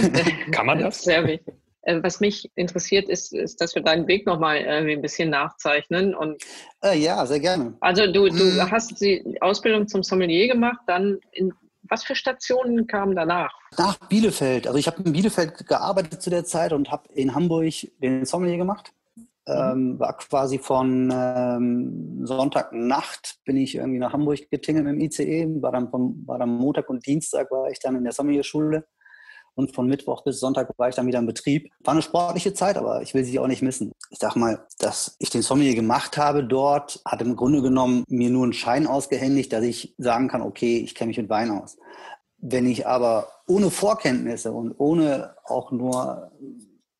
Kann 0.52 0.66
man 0.66 0.78
das? 0.78 1.02
Sehr 1.02 1.26
wichtig. 1.26 1.54
Äh, 1.82 2.02
was 2.02 2.20
mich 2.20 2.50
interessiert, 2.54 3.08
ist, 3.08 3.34
ist, 3.34 3.60
dass 3.60 3.74
wir 3.74 3.82
deinen 3.82 4.06
Weg 4.06 4.26
nochmal 4.26 4.56
äh, 4.56 4.92
ein 4.92 5.02
bisschen 5.02 5.30
nachzeichnen. 5.30 6.14
Und 6.14 6.42
äh, 6.82 6.98
ja, 6.98 7.26
sehr 7.26 7.40
gerne. 7.40 7.76
Also 7.80 8.06
du, 8.06 8.28
du 8.28 8.44
mm. 8.44 8.70
hast 8.70 9.00
die 9.00 9.36
Ausbildung 9.40 9.88
zum 9.88 10.02
Sommelier 10.02 10.48
gemacht, 10.48 10.80
dann 10.86 11.18
in 11.32 11.52
was 11.82 12.04
für 12.04 12.14
Stationen 12.14 12.86
kamen 12.86 13.16
danach? 13.16 13.52
Nach 13.78 13.96
Bielefeld. 14.08 14.66
Also 14.66 14.78
ich 14.78 14.86
habe 14.86 15.02
in 15.02 15.12
Bielefeld 15.12 15.66
gearbeitet 15.66 16.22
zu 16.22 16.30
der 16.30 16.44
Zeit 16.44 16.72
und 16.72 16.90
habe 16.90 17.08
in 17.12 17.34
Hamburg 17.34 17.72
den 17.98 18.24
Sommelier 18.24 18.58
gemacht. 18.58 18.92
Mhm. 19.16 19.26
Ähm, 19.46 19.98
war 19.98 20.16
quasi 20.18 20.58
von 20.58 21.12
ähm, 21.12 22.20
Sonntagnacht 22.24 23.40
bin 23.44 23.56
ich 23.56 23.74
irgendwie 23.74 23.98
nach 23.98 24.12
Hamburg 24.12 24.48
getingelt 24.50 24.86
mit 24.86 24.94
dem 24.94 25.00
ICE, 25.00 25.60
war 25.60 25.72
dann, 25.72 25.90
vom, 25.90 26.22
war 26.26 26.38
dann 26.38 26.50
Montag 26.50 26.88
und 26.88 27.04
Dienstag 27.04 27.50
war 27.50 27.68
ich 27.68 27.80
dann 27.80 27.96
in 27.96 28.04
der 28.04 28.12
Sommelierschule 28.12 28.86
und 29.54 29.74
von 29.74 29.86
Mittwoch 29.86 30.24
bis 30.24 30.40
Sonntag 30.40 30.70
war 30.78 30.88
ich 30.88 30.94
dann 30.94 31.06
wieder 31.06 31.18
im 31.18 31.26
Betrieb. 31.26 31.70
War 31.80 31.92
eine 31.92 32.02
sportliche 32.02 32.54
Zeit, 32.54 32.76
aber 32.76 33.02
ich 33.02 33.14
will 33.14 33.24
sie 33.24 33.38
auch 33.38 33.46
nicht 33.46 33.62
missen. 33.62 33.92
Ich 34.10 34.18
sag 34.18 34.36
mal, 34.36 34.66
dass 34.78 35.16
ich 35.18 35.30
den 35.30 35.42
Sommelier 35.42 35.74
gemacht 35.74 36.16
habe 36.16 36.44
dort, 36.44 37.00
hat 37.04 37.20
im 37.20 37.36
Grunde 37.36 37.62
genommen 37.62 38.04
mir 38.08 38.30
nur 38.30 38.44
einen 38.44 38.52
Schein 38.52 38.86
ausgehändigt, 38.86 39.52
dass 39.52 39.64
ich 39.64 39.94
sagen 39.98 40.28
kann, 40.28 40.42
okay, 40.42 40.78
ich 40.78 40.94
kenne 40.94 41.08
mich 41.08 41.18
mit 41.18 41.28
Wein 41.28 41.50
aus. 41.50 41.76
Wenn 42.38 42.66
ich 42.66 42.86
aber 42.86 43.28
ohne 43.46 43.70
Vorkenntnisse 43.70 44.52
und 44.52 44.74
ohne 44.78 45.36
auch 45.44 45.70
nur 45.70 46.32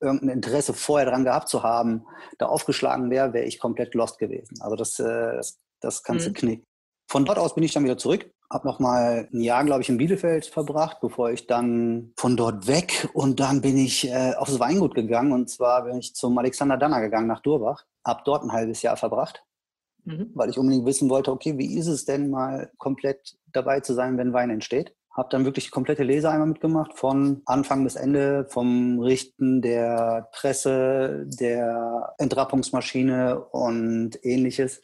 irgendein 0.00 0.36
Interesse 0.36 0.74
vorher 0.74 1.08
dran 1.08 1.24
gehabt 1.24 1.48
zu 1.48 1.62
haben, 1.62 2.04
da 2.38 2.46
aufgeschlagen 2.46 3.10
wäre, 3.10 3.32
wäre 3.32 3.46
ich 3.46 3.58
komplett 3.58 3.94
lost 3.94 4.18
gewesen. 4.18 4.60
Also 4.60 4.76
das, 4.76 4.98
äh, 4.98 5.36
das, 5.36 5.58
das 5.80 6.02
kannst 6.02 6.28
mhm. 6.28 6.34
du 6.34 6.40
knicken. 6.40 6.66
Von 7.08 7.24
dort 7.24 7.38
aus 7.38 7.54
bin 7.54 7.64
ich 7.64 7.72
dann 7.72 7.84
wieder 7.84 7.98
zurück 7.98 8.30
habe 8.52 8.68
noch 8.68 8.78
mal 8.78 9.28
ein 9.32 9.40
Jahr, 9.40 9.64
glaube 9.64 9.80
ich, 9.80 9.88
in 9.88 9.96
Bielefeld 9.96 10.46
verbracht, 10.46 11.00
bevor 11.00 11.30
ich 11.30 11.46
dann 11.46 12.12
von 12.16 12.36
dort 12.36 12.66
weg 12.66 13.08
und 13.14 13.40
dann 13.40 13.62
bin 13.62 13.78
ich 13.78 14.08
äh, 14.08 14.34
aufs 14.36 14.60
Weingut 14.60 14.94
gegangen 14.94 15.32
und 15.32 15.48
zwar 15.48 15.84
bin 15.84 15.98
ich 15.98 16.14
zum 16.14 16.36
Alexander 16.36 16.76
Danner 16.76 17.00
gegangen 17.00 17.26
nach 17.26 17.40
Durbach, 17.40 17.84
habe 18.04 18.22
dort 18.24 18.44
ein 18.44 18.52
halbes 18.52 18.82
Jahr 18.82 18.96
verbracht, 18.96 19.42
mhm. 20.04 20.30
weil 20.34 20.50
ich 20.50 20.58
unbedingt 20.58 20.84
wissen 20.84 21.08
wollte, 21.08 21.32
okay, 21.32 21.56
wie 21.56 21.78
ist 21.78 21.86
es 21.86 22.04
denn 22.04 22.30
mal 22.30 22.70
komplett 22.76 23.38
dabei 23.52 23.80
zu 23.80 23.94
sein, 23.94 24.18
wenn 24.18 24.34
Wein 24.34 24.50
entsteht? 24.50 24.94
Habe 25.14 25.28
dann 25.30 25.44
wirklich 25.44 25.66
die 25.66 25.70
komplette 25.70 26.04
Lese 26.04 26.30
einmal 26.30 26.48
mitgemacht, 26.48 26.98
von 26.98 27.42
Anfang 27.44 27.84
bis 27.84 27.96
Ende, 27.96 28.46
vom 28.48 28.98
Richten 29.00 29.60
der 29.60 30.28
Presse, 30.32 31.26
der 31.26 32.14
Entrappungsmaschine 32.18 33.38
und 33.38 34.18
ähnliches. 34.22 34.80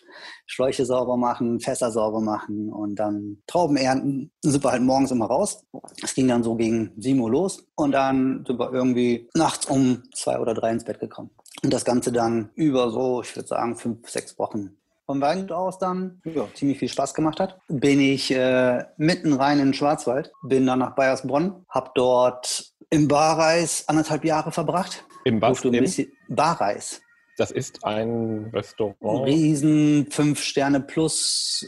Schläuche 0.47 0.85
sauber 0.85 1.17
machen, 1.17 1.61
Fässer 1.61 1.91
sauber 1.91 2.21
machen 2.21 2.71
und 2.73 2.97
dann 2.97 3.43
Trauben 3.47 3.77
ernten. 3.77 4.31
Dann 4.43 4.53
sind 4.53 4.65
wir 4.65 4.73
halt 4.73 4.83
morgens 4.83 5.11
immer 5.11 5.27
raus. 5.27 5.65
Es 6.03 6.15
ging 6.15 6.29
dann 6.29 6.43
so 6.43 6.57
gegen 6.57 6.93
7 6.97 7.19
Uhr 7.21 7.31
los 7.31 7.67
und 7.75 7.93
dann 7.93 8.45
sind 8.47 8.59
wir 8.59 8.73
irgendwie 8.73 9.29
nachts 9.35 9.67
um 9.67 10.03
zwei 10.15 10.39
oder 10.39 10.55
drei 10.55 10.73
ins 10.73 10.85
Bett 10.85 11.01
gekommen. 11.01 11.31
Und 11.63 11.73
das 11.73 11.85
Ganze 11.85 12.13
dann 12.13 12.51
über 12.55 12.91
so, 12.91 13.23
ich 13.23 13.35
würde 13.35 13.49
sagen, 13.49 13.77
fünf, 13.77 14.09
sechs 14.09 14.39
Wochen 14.39 14.78
vom 15.09 15.23
Weingut 15.23 15.53
aus 15.53 15.79
dann 15.79 16.21
ja, 16.25 16.47
ziemlich 16.53 16.79
viel 16.79 16.91
Spaß 16.91 17.15
gemacht 17.15 17.41
hat, 17.41 17.59
bin 17.69 17.99
ich 17.99 18.31
äh, 18.31 18.85
mitten 18.99 19.33
rein 19.33 19.59
in 19.59 19.69
den 19.69 19.75
Schwarzwald, 19.75 20.31
bin 20.43 20.67
dann 20.67 20.81
nach 20.81 20.95
Bayersbronn, 20.95 21.65
habe 21.71 21.91
dort 21.95 22.75
im 22.91 23.09
Barreis 23.09 23.85
anderthalb 23.89 24.23
Jahre 24.27 24.53
verbracht. 24.53 25.07
Im 25.25 25.41
bisschen 25.41 26.13
Barreis. 26.29 27.01
Das 27.39 27.51
ist 27.51 27.85
ein 27.85 28.51
Restaurant. 28.53 29.27
Riesen 29.27 30.09
fünf 30.11 30.43
Sterne 30.43 30.81
plus 30.81 31.67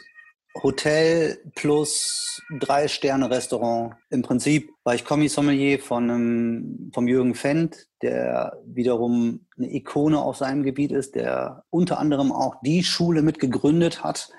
Hotel 0.54 1.38
plus 1.54 2.42
drei 2.58 2.88
Sterne 2.88 3.30
Restaurant. 3.30 3.94
Im 4.10 4.22
Prinzip 4.22 4.72
war 4.82 4.94
ich 4.94 5.04
Kommissommelier 5.04 5.78
von 5.78 6.10
einem, 6.10 6.90
vom 6.92 7.06
Jürgen 7.06 7.34
Fendt, 7.34 7.86
der 8.02 8.58
wiederum 8.64 9.46
eine 9.56 9.72
Ikone 9.72 10.20
auf 10.20 10.36
seinem 10.36 10.64
Gebiet 10.64 10.90
ist, 10.90 11.14
der 11.14 11.64
unter 11.70 11.98
anderem 11.98 12.32
auch 12.32 12.56
die 12.62 12.82
Schule 12.82 13.22
mit 13.22 13.38
gegründet 13.38 14.02
hat, 14.02 14.30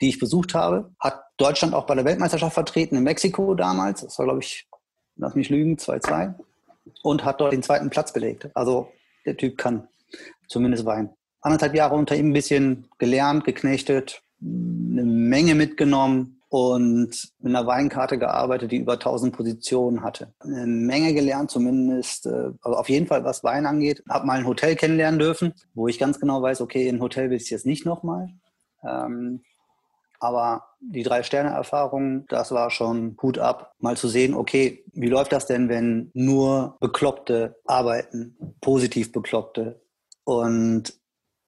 die 0.00 0.08
ich 0.08 0.18
besucht 0.18 0.54
habe. 0.54 0.90
Hat 0.98 1.22
Deutschland 1.36 1.74
auch 1.74 1.86
bei 1.86 1.94
der 1.94 2.04
Weltmeisterschaft 2.04 2.54
vertreten 2.54 2.96
in 2.96 3.04
Mexiko 3.04 3.54
damals. 3.54 4.00
Das 4.00 4.18
war, 4.18 4.26
glaube 4.26 4.40
ich, 4.40 4.68
lass 5.16 5.34
mich 5.36 5.48
lügen, 5.48 5.76
2-2. 5.76 6.34
Und 7.04 7.24
hat 7.24 7.40
dort 7.40 7.52
den 7.52 7.62
zweiten 7.62 7.90
Platz 7.90 8.12
belegt. 8.12 8.50
Also 8.54 8.90
der 9.24 9.36
Typ 9.36 9.56
kann 9.56 9.88
zumindest 10.48 10.84
Wein. 10.84 11.10
Anderthalb 11.40 11.74
Jahre 11.74 11.94
unter 11.94 12.16
ihm 12.16 12.30
ein 12.30 12.32
bisschen 12.32 12.88
gelernt, 12.98 13.44
geknechtet, 13.44 14.22
eine 14.42 15.04
Menge 15.04 15.54
mitgenommen 15.54 16.42
und 16.48 17.32
mit 17.38 17.56
einer 17.56 17.66
Weinkarte 17.66 18.18
gearbeitet, 18.18 18.72
die 18.72 18.76
über 18.76 18.94
1000 18.94 19.34
Positionen 19.34 20.02
hatte. 20.02 20.34
Eine 20.40 20.66
Menge 20.66 21.14
gelernt, 21.14 21.50
zumindest, 21.50 22.26
äh, 22.26 22.50
also 22.60 22.76
auf 22.76 22.90
jeden 22.90 23.06
Fall, 23.06 23.24
was 23.24 23.42
Wein 23.42 23.64
angeht. 23.64 24.02
Hab 24.06 24.26
mal 24.26 24.38
ein 24.38 24.46
Hotel 24.46 24.76
kennenlernen 24.76 25.18
dürfen, 25.18 25.54
wo 25.74 25.88
ich 25.88 25.98
ganz 25.98 26.20
genau 26.20 26.42
weiß, 26.42 26.60
okay, 26.60 26.88
in 26.88 26.96
ein 26.96 27.00
Hotel 27.00 27.30
will 27.30 27.38
ich 27.38 27.48
jetzt 27.48 27.64
nicht 27.64 27.86
nochmal. 27.86 28.28
Ähm, 28.86 29.42
aber 30.20 30.66
die 30.80 31.02
Drei-Sterne-Erfahrung, 31.02 32.26
das 32.28 32.52
war 32.52 32.70
schon 32.70 33.16
Hut 33.22 33.38
ab, 33.38 33.72
mal 33.78 33.96
zu 33.96 34.06
sehen, 34.08 34.34
okay, 34.34 34.84
wie 34.92 35.08
läuft 35.08 35.32
das 35.32 35.46
denn, 35.46 35.68
wenn 35.68 36.10
nur 36.12 36.76
Bekloppte 36.80 37.56
arbeiten, 37.64 38.36
positiv 38.60 39.10
Bekloppte 39.10 39.80
und 40.24 40.94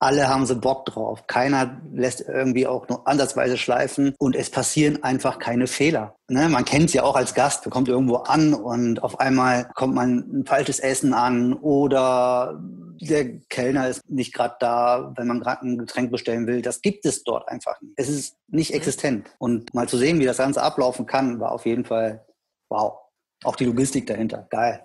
alle 0.04 0.28
haben 0.28 0.44
so 0.44 0.60
Bock 0.60 0.84
drauf. 0.84 1.26
Keiner 1.26 1.80
lässt 1.92 2.20
irgendwie 2.20 2.66
auch 2.66 2.86
nur 2.88 3.08
ansatzweise 3.08 3.56
schleifen 3.56 4.14
und 4.18 4.36
es 4.36 4.50
passieren 4.50 5.02
einfach 5.02 5.38
keine 5.38 5.66
Fehler. 5.66 6.14
Ne? 6.28 6.50
Man 6.50 6.66
kennt 6.66 6.86
es 6.86 6.92
ja 6.92 7.04
auch 7.04 7.16
als 7.16 7.34
Gast. 7.34 7.64
Man 7.64 7.70
kommt 7.70 7.88
irgendwo 7.88 8.16
an 8.16 8.52
und 8.52 9.02
auf 9.02 9.18
einmal 9.18 9.70
kommt 9.74 9.94
man 9.94 10.18
ein 10.18 10.44
falsches 10.44 10.78
Essen 10.78 11.14
an 11.14 11.54
oder 11.54 12.60
der 13.00 13.38
Kellner 13.48 13.88
ist 13.88 14.08
nicht 14.10 14.34
gerade 14.34 14.56
da, 14.60 15.12
wenn 15.16 15.26
man 15.26 15.40
gerade 15.40 15.66
ein 15.66 15.78
Getränk 15.78 16.12
bestellen 16.12 16.46
will. 16.46 16.60
Das 16.60 16.82
gibt 16.82 17.06
es 17.06 17.24
dort 17.24 17.48
einfach 17.48 17.80
nicht. 17.80 17.94
Es 17.96 18.10
ist 18.10 18.36
nicht 18.48 18.72
mhm. 18.72 18.76
existent. 18.76 19.30
Und 19.38 19.72
mal 19.72 19.88
zu 19.88 19.96
sehen, 19.96 20.20
wie 20.20 20.26
das 20.26 20.36
Ganze 20.36 20.62
ablaufen 20.62 21.06
kann, 21.06 21.40
war 21.40 21.52
auf 21.52 21.64
jeden 21.64 21.86
Fall 21.86 22.26
wow. 22.68 22.98
Auch 23.42 23.56
die 23.56 23.64
Logistik 23.64 24.06
dahinter. 24.06 24.46
Geil. 24.50 24.84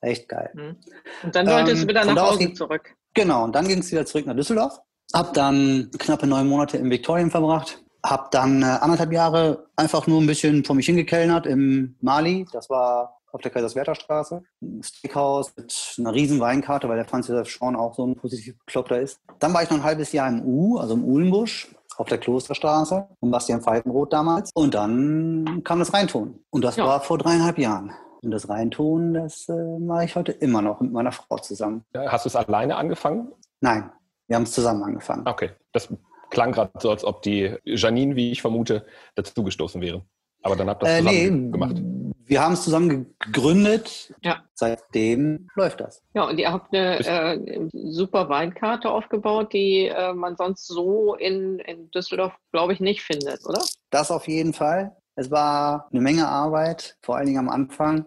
Echt 0.00 0.28
geil. 0.28 0.50
Mhm. 0.54 0.76
Und 1.22 1.36
dann 1.36 1.46
wolltest 1.46 1.76
ähm, 1.76 1.82
du 1.82 1.88
wieder 1.88 2.04
nach 2.04 2.30
Hause 2.32 2.52
zurück. 2.52 2.95
Genau, 3.16 3.44
und 3.44 3.54
dann 3.54 3.66
ging 3.66 3.78
es 3.78 3.90
wieder 3.90 4.04
zurück 4.04 4.26
nach 4.26 4.36
Düsseldorf. 4.36 4.78
Hab 5.14 5.32
dann 5.32 5.90
knappe 5.98 6.26
neun 6.26 6.46
Monate 6.46 6.76
im 6.76 6.90
Viktorien 6.90 7.30
verbracht. 7.30 7.82
Hab 8.04 8.30
dann 8.30 8.62
äh, 8.62 8.66
anderthalb 8.66 9.10
Jahre 9.10 9.66
einfach 9.74 10.06
nur 10.06 10.20
ein 10.20 10.26
bisschen 10.26 10.64
vor 10.64 10.76
mich 10.76 10.86
hingekellnert 10.86 11.46
im 11.46 11.96
Mali. 12.02 12.46
Das 12.52 12.68
war 12.68 13.16
auf 13.32 13.40
der 13.40 13.50
Kaiserswerther 13.50 13.94
Straße. 13.94 14.42
Ein 14.60 14.82
Steakhouse 14.82 15.54
mit 15.56 15.94
einer 15.98 16.12
riesen 16.12 16.40
Weinkarte, 16.40 16.88
weil 16.90 16.96
der 16.96 17.06
Franz 17.06 17.28
Josef 17.28 17.48
Schorn 17.48 17.74
auch 17.74 17.94
so 17.94 18.06
ein 18.06 18.16
positiv 18.16 18.58
Bekloppter 18.66 19.00
ist. 19.00 19.18
Dann 19.38 19.54
war 19.54 19.62
ich 19.62 19.70
noch 19.70 19.78
ein 19.78 19.84
halbes 19.84 20.12
Jahr 20.12 20.28
im 20.28 20.44
U, 20.44 20.76
also 20.76 20.92
im 20.92 21.04
Uhlenbusch 21.04 21.74
auf 21.96 22.08
der 22.08 22.18
Klosterstraße, 22.18 23.08
um 23.20 23.30
Bastian 23.30 23.62
Pfeifenroth 23.62 24.12
damals. 24.12 24.50
Und 24.54 24.74
dann 24.74 25.62
kam 25.64 25.78
das 25.78 25.94
Reintun. 25.94 26.38
Und 26.50 26.64
das 26.64 26.76
ja. 26.76 26.84
war 26.84 27.00
vor 27.00 27.16
dreieinhalb 27.16 27.58
Jahren. 27.58 27.92
Und 28.26 28.32
das 28.32 28.48
Reintun, 28.48 29.14
das 29.14 29.48
äh, 29.48 29.78
mache 29.78 30.04
ich 30.04 30.16
heute 30.16 30.32
immer 30.32 30.60
noch 30.60 30.80
mit 30.80 30.90
meiner 30.90 31.12
Frau 31.12 31.36
zusammen. 31.36 31.84
Hast 31.94 32.24
du 32.24 32.28
es 32.28 32.34
alleine 32.34 32.74
angefangen? 32.74 33.30
Nein, 33.60 33.92
wir 34.26 34.34
haben 34.34 34.42
es 34.42 34.50
zusammen 34.50 34.82
angefangen. 34.82 35.28
Okay, 35.28 35.50
das 35.70 35.94
klang 36.30 36.50
gerade 36.50 36.72
so, 36.80 36.90
als 36.90 37.04
ob 37.04 37.22
die 37.22 37.54
Janine, 37.62 38.16
wie 38.16 38.32
ich 38.32 38.42
vermute, 38.42 38.84
dazu 39.14 39.44
gestoßen 39.44 39.80
wäre. 39.80 40.04
Aber 40.42 40.56
dann 40.56 40.68
habt 40.68 40.82
ihr 40.82 40.86
das 40.86 40.98
zusammen 40.98 41.16
äh, 41.16 41.30
nee, 41.30 41.50
gemacht. 41.52 41.76
Wir 42.24 42.42
haben 42.42 42.54
es 42.54 42.64
zusammen 42.64 43.14
gegründet. 43.20 44.12
Ja. 44.24 44.42
Seitdem 44.54 45.48
läuft 45.54 45.80
das. 45.80 46.02
Ja, 46.12 46.24
und 46.24 46.36
ihr 46.38 46.50
habt 46.50 46.74
eine 46.74 46.98
äh, 46.98 47.68
super 47.72 48.28
Weinkarte 48.28 48.90
aufgebaut, 48.90 49.52
die 49.52 49.86
äh, 49.86 50.12
man 50.14 50.34
sonst 50.36 50.66
so 50.66 51.14
in, 51.14 51.60
in 51.60 51.92
Düsseldorf, 51.92 52.32
glaube 52.50 52.72
ich, 52.72 52.80
nicht 52.80 53.02
findet, 53.02 53.46
oder? 53.46 53.62
Das 53.90 54.10
auf 54.10 54.26
jeden 54.26 54.52
Fall. 54.52 54.96
Es 55.18 55.30
war 55.30 55.88
eine 55.90 56.02
Menge 56.02 56.28
Arbeit, 56.28 56.98
vor 57.00 57.16
allen 57.16 57.26
Dingen 57.26 57.38
am 57.38 57.48
Anfang 57.48 58.04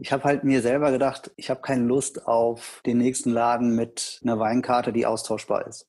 ich 0.00 0.12
habe 0.12 0.24
halt 0.24 0.44
mir 0.44 0.62
selber 0.62 0.90
gedacht, 0.90 1.30
ich 1.36 1.50
habe 1.50 1.60
keine 1.60 1.84
Lust 1.84 2.26
auf 2.26 2.80
den 2.86 2.98
nächsten 2.98 3.30
Laden 3.30 3.76
mit 3.76 4.20
einer 4.22 4.38
Weinkarte, 4.38 4.92
die 4.92 5.06
austauschbar 5.06 5.66
ist. 5.66 5.86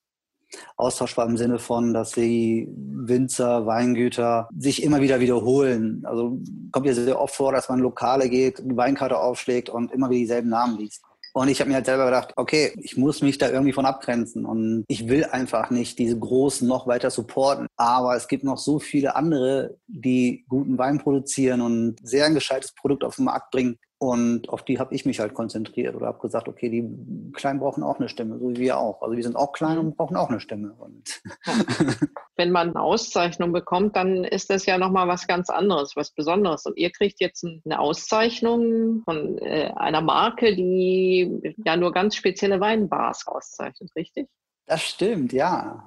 Austauschbar 0.76 1.28
im 1.30 1.38
Sinne 1.38 1.60
von, 1.60 1.94
dass 1.94 2.12
die 2.12 2.68
Winzer, 2.76 3.66
Weingüter 3.66 4.50
sich 4.58 4.84
immer 4.84 5.00
wieder 5.00 5.22
wiederholen. 5.22 6.04
Also 6.06 6.40
kommt 6.74 6.86
ja 6.86 6.94
sehr 6.94 7.22
oft 7.22 7.36
vor, 7.36 7.54
dass 7.54 7.70
man 7.70 7.80
Lokale 7.80 8.30
geht, 8.30 8.60
die 8.60 8.76
Weinkarte 8.76 9.18
aufschlägt 9.18 9.70
und 9.70 9.94
immer 9.94 10.10
wieder 10.10 10.20
dieselben 10.20 10.50
Namen 10.50 10.78
liest. 10.78 11.04
Und 11.34 11.48
ich 11.48 11.62
habe 11.62 11.70
mir 11.70 11.76
halt 11.76 11.86
selber 11.86 12.04
gedacht, 12.04 12.34
okay, 12.36 12.74
ich 12.82 12.98
muss 12.98 13.22
mich 13.22 13.38
da 13.38 13.50
irgendwie 13.50 13.72
von 13.72 13.86
abgrenzen 13.86 14.46
und 14.46 14.84
ich 14.90 15.08
will 15.08 15.24
einfach 15.24 15.70
nicht 15.70 15.98
diese 15.98 16.20
Großen 16.20 16.68
noch 16.68 16.88
weiter 16.88 17.10
supporten. 17.10 17.68
Aber 17.78 18.18
es 18.18 18.28
gibt 18.28 18.44
noch 18.44 18.58
so 18.58 18.80
viele 18.80 19.16
andere, 19.16 19.78
die 19.88 20.44
guten 20.50 20.78
Wein 20.78 20.98
produzieren 20.98 21.62
und 21.62 21.96
sehr 22.04 22.26
ein 22.26 22.34
gescheites 22.34 22.74
Produkt 22.74 23.06
auf 23.06 23.16
den 23.16 23.26
Markt 23.26 23.52
bringen. 23.52 23.78
Und 24.02 24.50
auf 24.50 24.66
die 24.66 24.80
habe 24.80 24.96
ich 24.96 25.06
mich 25.06 25.20
halt 25.20 25.36
konzentriert 25.36 25.96
oder 25.96 26.08
habe 26.08 26.18
gesagt, 26.18 26.48
okay, 26.48 26.70
die 26.70 27.32
Kleinen 27.34 27.60
brauchen 27.60 27.84
auch 27.84 28.00
eine 28.00 28.10
Stimme, 28.10 28.40
so 28.40 28.50
wie 28.50 28.56
wir 28.56 28.80
auch. 28.80 29.04
Also 29.04 29.16
wir 29.16 29.22
sind 29.22 29.36
auch 29.36 29.54
klein 29.54 29.78
und 29.78 29.96
brauchen 29.96 30.18
auch 30.18 30.30
eine 30.30 30.40
Stimme. 30.40 30.74
Und 30.74 31.22
Wenn 32.36 32.50
man 32.50 32.70
eine 32.70 32.82
Auszeichnung 32.82 33.52
bekommt, 33.52 33.96
dann 33.96 34.24
ist 34.24 34.50
das 34.50 34.66
ja 34.66 34.80
nochmal 34.80 35.08
was 35.08 35.28
ganz 35.28 35.52
anderes, 35.52 35.96
was 35.96 36.10
Besonderes. 36.10 36.66
Und 36.66 36.78
ihr 36.78 36.90
kriegt 36.90 37.22
jetzt 37.22 37.46
eine 37.46 37.80
Auszeichnung 37.80 39.04
von 39.06 39.38
äh, 39.38 39.72
einer 39.76 40.02
Marke, 40.02 40.56
die 40.56 41.56
ja 41.64 41.78
nur 41.78 41.92
ganz 41.92 42.16
spezielle 42.16 42.60
Weinbars 42.60 43.28
auszeichnet, 43.28 43.92
richtig? 43.96 44.28
Das 44.66 44.82
stimmt, 44.82 45.32
ja. 45.32 45.84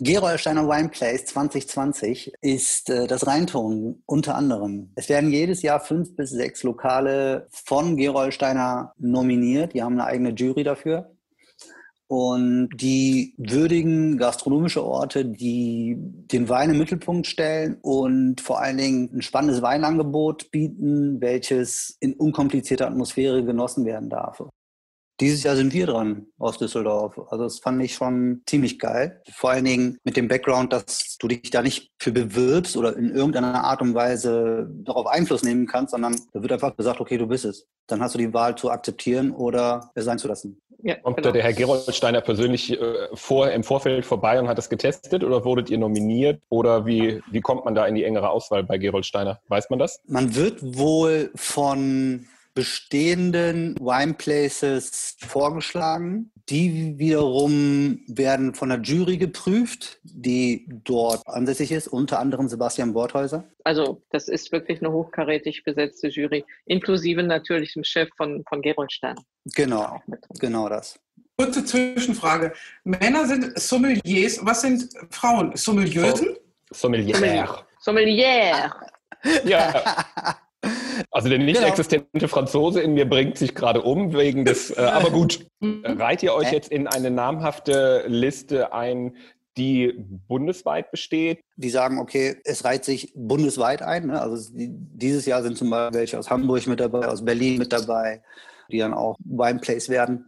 Gerolsteiner 0.00 0.66
Wine 0.66 0.88
Place 0.88 1.26
2020 1.26 2.32
ist 2.40 2.88
äh, 2.88 3.06
das 3.06 3.26
Rheinton 3.26 4.02
unter 4.06 4.34
anderem. 4.34 4.90
Es 4.94 5.08
werden 5.10 5.30
jedes 5.30 5.60
Jahr 5.62 5.78
fünf 5.78 6.16
bis 6.16 6.30
sechs 6.30 6.62
Lokale 6.62 7.46
von 7.50 7.96
Gerolsteiner 7.96 8.94
nominiert. 8.98 9.74
Die 9.74 9.82
haben 9.82 10.00
eine 10.00 10.06
eigene 10.06 10.30
Jury 10.30 10.64
dafür. 10.64 11.14
Und 12.06 12.70
die 12.74 13.34
würdigen 13.38 14.18
gastronomische 14.18 14.84
Orte, 14.84 15.24
die 15.24 15.96
den 15.98 16.48
Wein 16.48 16.70
im 16.70 16.78
Mittelpunkt 16.78 17.26
stellen 17.26 17.78
und 17.82 18.40
vor 18.40 18.60
allen 18.60 18.76
Dingen 18.76 19.10
ein 19.14 19.22
spannendes 19.22 19.62
Weinangebot 19.62 20.50
bieten, 20.50 21.20
welches 21.20 21.96
in 22.00 22.14
unkomplizierter 22.14 22.88
Atmosphäre 22.88 23.44
genossen 23.44 23.84
werden 23.84 24.10
darf. 24.10 24.42
Dieses 25.20 25.44
Jahr 25.44 25.54
sind 25.54 25.72
wir 25.72 25.86
dran 25.86 26.26
aus 26.38 26.58
Düsseldorf. 26.58 27.18
Also 27.30 27.44
das 27.44 27.60
fand 27.60 27.82
ich 27.82 27.94
schon 27.94 28.42
ziemlich 28.46 28.78
geil. 28.78 29.22
Vor 29.32 29.50
allen 29.50 29.64
Dingen 29.64 29.98
mit 30.02 30.16
dem 30.16 30.26
Background, 30.26 30.72
dass 30.72 31.16
du 31.18 31.28
dich 31.28 31.50
da 31.50 31.62
nicht 31.62 31.92
für 32.00 32.10
bewirbst 32.10 32.76
oder 32.76 32.96
in 32.96 33.10
irgendeiner 33.10 33.62
Art 33.62 33.80
und 33.80 33.94
Weise 33.94 34.68
darauf 34.82 35.06
Einfluss 35.06 35.44
nehmen 35.44 35.66
kannst, 35.66 35.92
sondern 35.92 36.16
da 36.32 36.42
wird 36.42 36.52
einfach 36.52 36.76
gesagt, 36.76 37.00
okay, 37.00 37.16
du 37.16 37.28
bist 37.28 37.44
es. 37.44 37.66
Dann 37.86 38.02
hast 38.02 38.14
du 38.14 38.18
die 38.18 38.34
Wahl 38.34 38.56
zu 38.56 38.70
akzeptieren 38.70 39.30
oder 39.30 39.90
es 39.94 40.04
sein 40.04 40.18
zu 40.18 40.26
lassen. 40.26 40.60
Ja, 40.82 40.96
Kommt 40.96 41.16
genau. 41.16 41.30
der 41.30 41.42
Herr 41.42 41.54
Geroldsteiner 41.54 42.20
persönlich 42.20 42.78
äh, 42.78 43.08
vor, 43.14 43.50
im 43.50 43.64
Vorfeld 43.64 44.04
vorbei 44.04 44.38
und 44.38 44.48
hat 44.48 44.58
das 44.58 44.68
getestet 44.68 45.24
oder 45.24 45.44
wurdet 45.44 45.70
ihr 45.70 45.78
nominiert? 45.78 46.42
Oder 46.50 46.84
wie, 46.84 47.22
wie 47.30 47.40
kommt 47.40 47.64
man 47.64 47.74
da 47.74 47.86
in 47.86 47.94
die 47.94 48.04
engere 48.04 48.28
Auswahl 48.28 48.64
bei 48.64 48.76
Geroldsteiner? 48.76 49.40
Weiß 49.48 49.70
man 49.70 49.78
das? 49.78 50.00
Man 50.06 50.34
wird 50.34 50.58
wohl 50.60 51.30
von 51.36 52.26
bestehenden 52.54 53.74
Wineplaces 53.80 55.16
vorgeschlagen. 55.20 56.30
Die 56.48 56.98
wiederum 56.98 58.00
werden 58.06 58.54
von 58.54 58.68
der 58.68 58.80
Jury 58.80 59.16
geprüft, 59.16 59.98
die 60.02 60.68
dort 60.84 61.26
ansässig 61.26 61.72
ist, 61.72 61.88
unter 61.88 62.20
anderem 62.20 62.48
Sebastian 62.48 62.92
Borthäuser. 62.92 63.44
Also 63.64 64.02
das 64.10 64.28
ist 64.28 64.52
wirklich 64.52 64.80
eine 64.80 64.92
hochkarätig 64.92 65.64
besetzte 65.64 66.08
Jury, 66.08 66.44
inklusive 66.66 67.22
natürlich 67.22 67.72
dem 67.72 67.84
Chef 67.84 68.08
von, 68.16 68.44
von 68.48 68.62
Gerold 68.62 68.92
Stern. 68.92 69.16
Genau, 69.54 70.00
genau 70.38 70.68
das. 70.68 70.98
Kurze 71.36 71.64
Zwischenfrage. 71.64 72.52
Männer 72.84 73.26
sind 73.26 73.58
Sommeliers, 73.58 74.38
was 74.42 74.60
sind 74.60 74.88
Frauen? 75.10 75.56
Sommelieusen? 75.56 76.36
Sommelier. 76.70 77.16
Sommelier. 77.80 78.72
Ja. 79.44 80.04
Also 81.10 81.28
der 81.28 81.38
nicht 81.38 81.56
genau. 81.56 81.68
existente 81.68 82.28
Franzose 82.28 82.80
in 82.80 82.94
mir 82.94 83.08
bringt 83.08 83.38
sich 83.38 83.54
gerade 83.54 83.82
um 83.82 84.12
wegen 84.12 84.44
des. 84.44 84.70
Äh, 84.70 84.80
aber 84.92 85.10
gut, 85.10 85.46
reiht 85.62 86.22
ihr 86.22 86.34
euch 86.34 86.52
jetzt 86.52 86.70
in 86.70 86.86
eine 86.86 87.10
namhafte 87.10 88.04
Liste 88.06 88.72
ein 88.72 89.16
die 89.56 89.94
bundesweit 90.26 90.90
besteht. 90.90 91.40
Die 91.56 91.70
sagen, 91.70 91.98
okay, 91.98 92.36
es 92.44 92.64
reiht 92.64 92.84
sich 92.84 93.12
bundesweit 93.14 93.82
ein. 93.82 94.08
Ne? 94.08 94.20
Also 94.20 94.50
dieses 94.52 95.26
Jahr 95.26 95.44
sind 95.44 95.56
zum 95.56 95.70
Beispiel 95.70 96.00
welche 96.00 96.18
aus 96.18 96.28
Hamburg 96.28 96.66
mit 96.66 96.80
dabei, 96.80 97.06
aus 97.06 97.24
Berlin 97.24 97.58
mit 97.58 97.72
dabei, 97.72 98.22
die 98.68 98.78
dann 98.78 98.92
auch 98.92 99.16
Wineplays 99.24 99.88
werden 99.88 100.26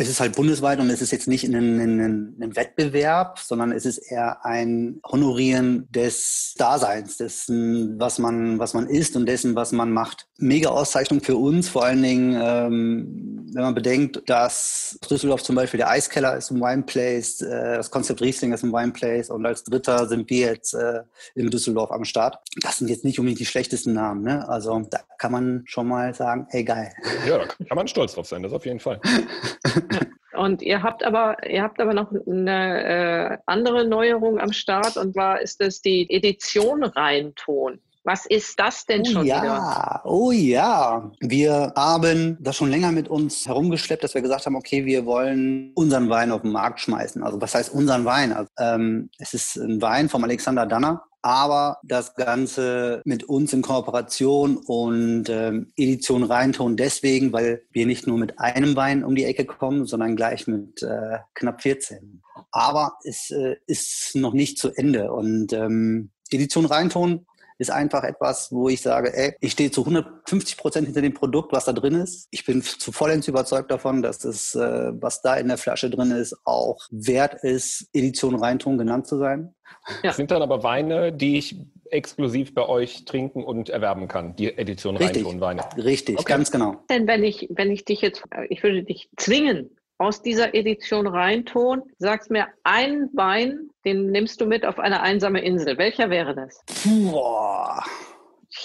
es 0.00 0.08
ist 0.08 0.20
halt 0.20 0.34
bundesweit 0.34 0.80
und 0.80 0.88
es 0.88 1.02
ist 1.02 1.10
jetzt 1.10 1.28
nicht 1.28 1.44
ein, 1.44 1.54
ein, 1.54 2.34
ein, 2.40 2.56
Wettbewerb, 2.56 3.38
sondern 3.38 3.70
es 3.70 3.84
ist 3.84 3.98
eher 3.98 4.46
ein 4.46 4.98
Honorieren 5.04 5.88
des 5.90 6.54
Daseins, 6.56 7.18
dessen, 7.18 8.00
was 8.00 8.18
man, 8.18 8.58
was 8.58 8.72
man 8.72 8.86
ist 8.86 9.14
und 9.14 9.26
dessen, 9.26 9.54
was 9.54 9.72
man 9.72 9.92
macht. 9.92 10.26
Mega 10.38 10.70
Auszeichnung 10.70 11.20
für 11.20 11.36
uns, 11.36 11.68
vor 11.68 11.84
allen 11.84 12.02
Dingen, 12.02 12.40
ähm, 12.42 13.46
wenn 13.52 13.62
man 13.62 13.74
bedenkt, 13.74 14.22
dass 14.26 14.98
Düsseldorf 15.10 15.42
zum 15.42 15.56
Beispiel 15.56 15.78
der 15.78 15.90
Eiskeller 15.90 16.34
ist 16.34 16.50
im 16.50 16.60
Wineplace, 16.60 17.42
äh, 17.42 17.76
das 17.76 17.90
Konzept 17.90 18.22
Riesling 18.22 18.54
ist 18.54 18.64
im 18.64 18.72
Wineplace 18.72 19.28
und 19.28 19.44
als 19.44 19.64
Dritter 19.64 20.08
sind 20.08 20.30
wir 20.30 20.46
jetzt 20.46 20.72
äh, 20.72 21.02
in 21.34 21.50
Düsseldorf 21.50 21.90
am 21.90 22.04
Start. 22.06 22.38
Das 22.62 22.78
sind 22.78 22.88
jetzt 22.88 23.04
nicht 23.04 23.18
unbedingt 23.18 23.40
die 23.40 23.46
schlechtesten 23.46 23.92
Namen, 23.92 24.22
ne? 24.22 24.48
Also 24.48 24.80
da 24.88 25.00
kann 25.18 25.32
man 25.32 25.62
schon 25.66 25.88
mal 25.88 26.14
sagen, 26.14 26.46
ey 26.52 26.64
geil. 26.64 26.90
Ja, 27.28 27.38
da 27.38 27.46
kann 27.46 27.76
man 27.76 27.86
stolz 27.86 28.14
drauf 28.14 28.26
sein, 28.26 28.42
das 28.42 28.54
auf 28.54 28.64
jeden 28.64 28.80
Fall. 28.80 28.98
Und 30.36 30.62
ihr 30.62 30.82
habt 30.82 31.04
aber, 31.04 31.36
ihr 31.48 31.62
habt 31.62 31.80
aber 31.80 31.92
noch 31.92 32.12
eine 32.26 33.32
äh, 33.32 33.38
andere 33.46 33.86
Neuerung 33.86 34.38
am 34.38 34.52
Start 34.52 34.96
und 34.96 35.14
zwar 35.14 35.40
ist 35.40 35.60
es 35.60 35.82
die 35.82 36.08
Edition 36.08 36.84
Reinton. 36.84 37.80
Was 38.04 38.24
ist 38.24 38.58
das 38.58 38.86
denn 38.86 39.02
oh 39.02 39.10
schon 39.10 39.26
ja, 39.26 39.42
wieder? 39.42 40.00
Oh 40.04 40.30
ja, 40.30 41.10
wir 41.20 41.72
haben 41.76 42.38
das 42.40 42.56
schon 42.56 42.70
länger 42.70 42.92
mit 42.92 43.08
uns 43.08 43.46
herumgeschleppt, 43.46 44.02
dass 44.02 44.14
wir 44.14 44.22
gesagt 44.22 44.46
haben, 44.46 44.56
okay, 44.56 44.86
wir 44.86 45.04
wollen 45.04 45.72
unseren 45.74 46.08
Wein 46.08 46.32
auf 46.32 46.40
den 46.40 46.52
Markt 46.52 46.80
schmeißen. 46.80 47.22
Also 47.22 47.40
was 47.40 47.54
heißt 47.54 47.74
unseren 47.74 48.06
Wein? 48.06 48.32
Also, 48.32 48.50
ähm, 48.58 49.10
es 49.18 49.34
ist 49.34 49.56
ein 49.56 49.82
Wein 49.82 50.08
vom 50.08 50.24
Alexander 50.24 50.64
Danner, 50.64 51.02
aber 51.22 51.78
das 51.82 52.14
Ganze 52.14 53.02
mit 53.04 53.24
uns 53.24 53.52
in 53.52 53.62
Kooperation 53.62 54.56
und 54.56 55.28
ähm, 55.28 55.72
Edition 55.76 56.22
Reinton 56.22 56.76
deswegen, 56.76 57.32
weil 57.32 57.62
wir 57.70 57.86
nicht 57.86 58.06
nur 58.06 58.18
mit 58.18 58.38
einem 58.38 58.76
Wein 58.76 59.04
um 59.04 59.14
die 59.14 59.24
Ecke 59.24 59.44
kommen, 59.44 59.86
sondern 59.86 60.16
gleich 60.16 60.46
mit 60.46 60.82
äh, 60.82 61.18
knapp 61.34 61.62
14. 61.62 62.22
Aber 62.52 62.94
es 63.04 63.30
äh, 63.30 63.56
ist 63.66 64.16
noch 64.16 64.32
nicht 64.32 64.58
zu 64.58 64.70
Ende 64.70 65.12
und 65.12 65.52
ähm, 65.52 66.10
Edition 66.30 66.64
Reinton 66.64 67.26
ist 67.60 67.70
einfach 67.70 68.04
etwas, 68.04 68.50
wo 68.50 68.70
ich 68.70 68.80
sage, 68.80 69.14
ey, 69.14 69.34
ich 69.40 69.52
stehe 69.52 69.70
zu 69.70 69.82
150 69.82 70.56
Prozent 70.56 70.86
hinter 70.86 71.02
dem 71.02 71.12
Produkt, 71.12 71.52
was 71.52 71.66
da 71.66 71.72
drin 71.72 71.94
ist. 71.94 72.26
Ich 72.30 72.46
bin 72.46 72.62
zu 72.62 72.90
vollends 72.90 73.28
überzeugt 73.28 73.70
davon, 73.70 74.00
dass 74.00 74.24
es, 74.24 74.54
äh, 74.54 74.92
was 74.94 75.20
da 75.20 75.36
in 75.36 75.48
der 75.48 75.58
Flasche 75.58 75.90
drin 75.90 76.10
ist, 76.10 76.34
auch 76.44 76.78
wert 76.90 77.44
ist, 77.44 77.88
Edition 77.92 78.34
Reinton 78.34 78.78
genannt 78.78 79.06
zu 79.06 79.18
sein. 79.18 79.54
Ja. 80.02 80.10
Das 80.10 80.16
sind 80.16 80.30
dann 80.30 80.40
aber 80.40 80.62
Weine, 80.62 81.12
die 81.12 81.36
ich 81.36 81.56
exklusiv 81.90 82.54
bei 82.54 82.66
euch 82.66 83.04
trinken 83.04 83.44
und 83.44 83.68
erwerben 83.68 84.08
kann, 84.08 84.36
die 84.36 84.56
Edition 84.56 84.96
Richtig. 84.96 85.24
Reinton 85.24 85.40
Weine. 85.40 85.62
Richtig, 85.76 86.18
okay. 86.18 86.32
ganz 86.32 86.50
genau. 86.50 86.76
Denn 86.88 87.06
wenn 87.06 87.22
ich, 87.24 87.48
wenn 87.50 87.70
ich 87.70 87.84
dich 87.84 88.00
jetzt, 88.00 88.22
ich 88.48 88.62
würde 88.62 88.84
dich 88.84 89.10
zwingen, 89.16 89.76
aus 90.00 90.22
dieser 90.22 90.54
Edition 90.54 91.06
Rheinton. 91.06 91.82
Sagst 91.98 92.30
mir 92.30 92.48
einen 92.64 93.10
Wein, 93.12 93.68
den 93.84 94.10
nimmst 94.10 94.40
du 94.40 94.46
mit 94.46 94.64
auf 94.64 94.78
eine 94.78 95.02
einsame 95.02 95.42
Insel. 95.42 95.76
Welcher 95.76 96.08
wäre 96.08 96.34
das? 96.34 96.64
Boah. 96.84 97.84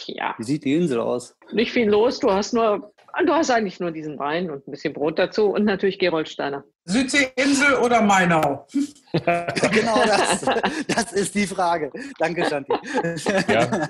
Ja. 0.07 0.33
Wie 0.37 0.43
sieht 0.43 0.63
die 0.63 0.75
Insel 0.75 1.01
aus? 1.01 1.35
Nicht 1.51 1.73
viel 1.73 1.89
los. 1.89 2.19
Du 2.19 2.31
hast 2.31 2.53
nur, 2.53 2.93
du 3.25 3.33
hast 3.33 3.51
eigentlich 3.51 3.81
nur 3.81 3.91
diesen 3.91 4.17
Wein 4.17 4.49
und 4.49 4.65
ein 4.65 4.71
bisschen 4.71 4.93
Brot 4.93 5.19
dazu 5.19 5.47
und 5.47 5.65
natürlich 5.65 5.99
Geroldsteiner. 5.99 6.63
Südseeinsel 6.85 7.75
oder 7.83 8.01
Mainau? 8.01 8.65
genau 9.11 10.05
das, 10.05 10.45
das 10.87 11.11
ist 11.11 11.35
die 11.35 11.47
Frage. 11.47 11.91
Danke, 12.17 12.45
Shanti. 12.45 12.73
Ja. 13.51 13.89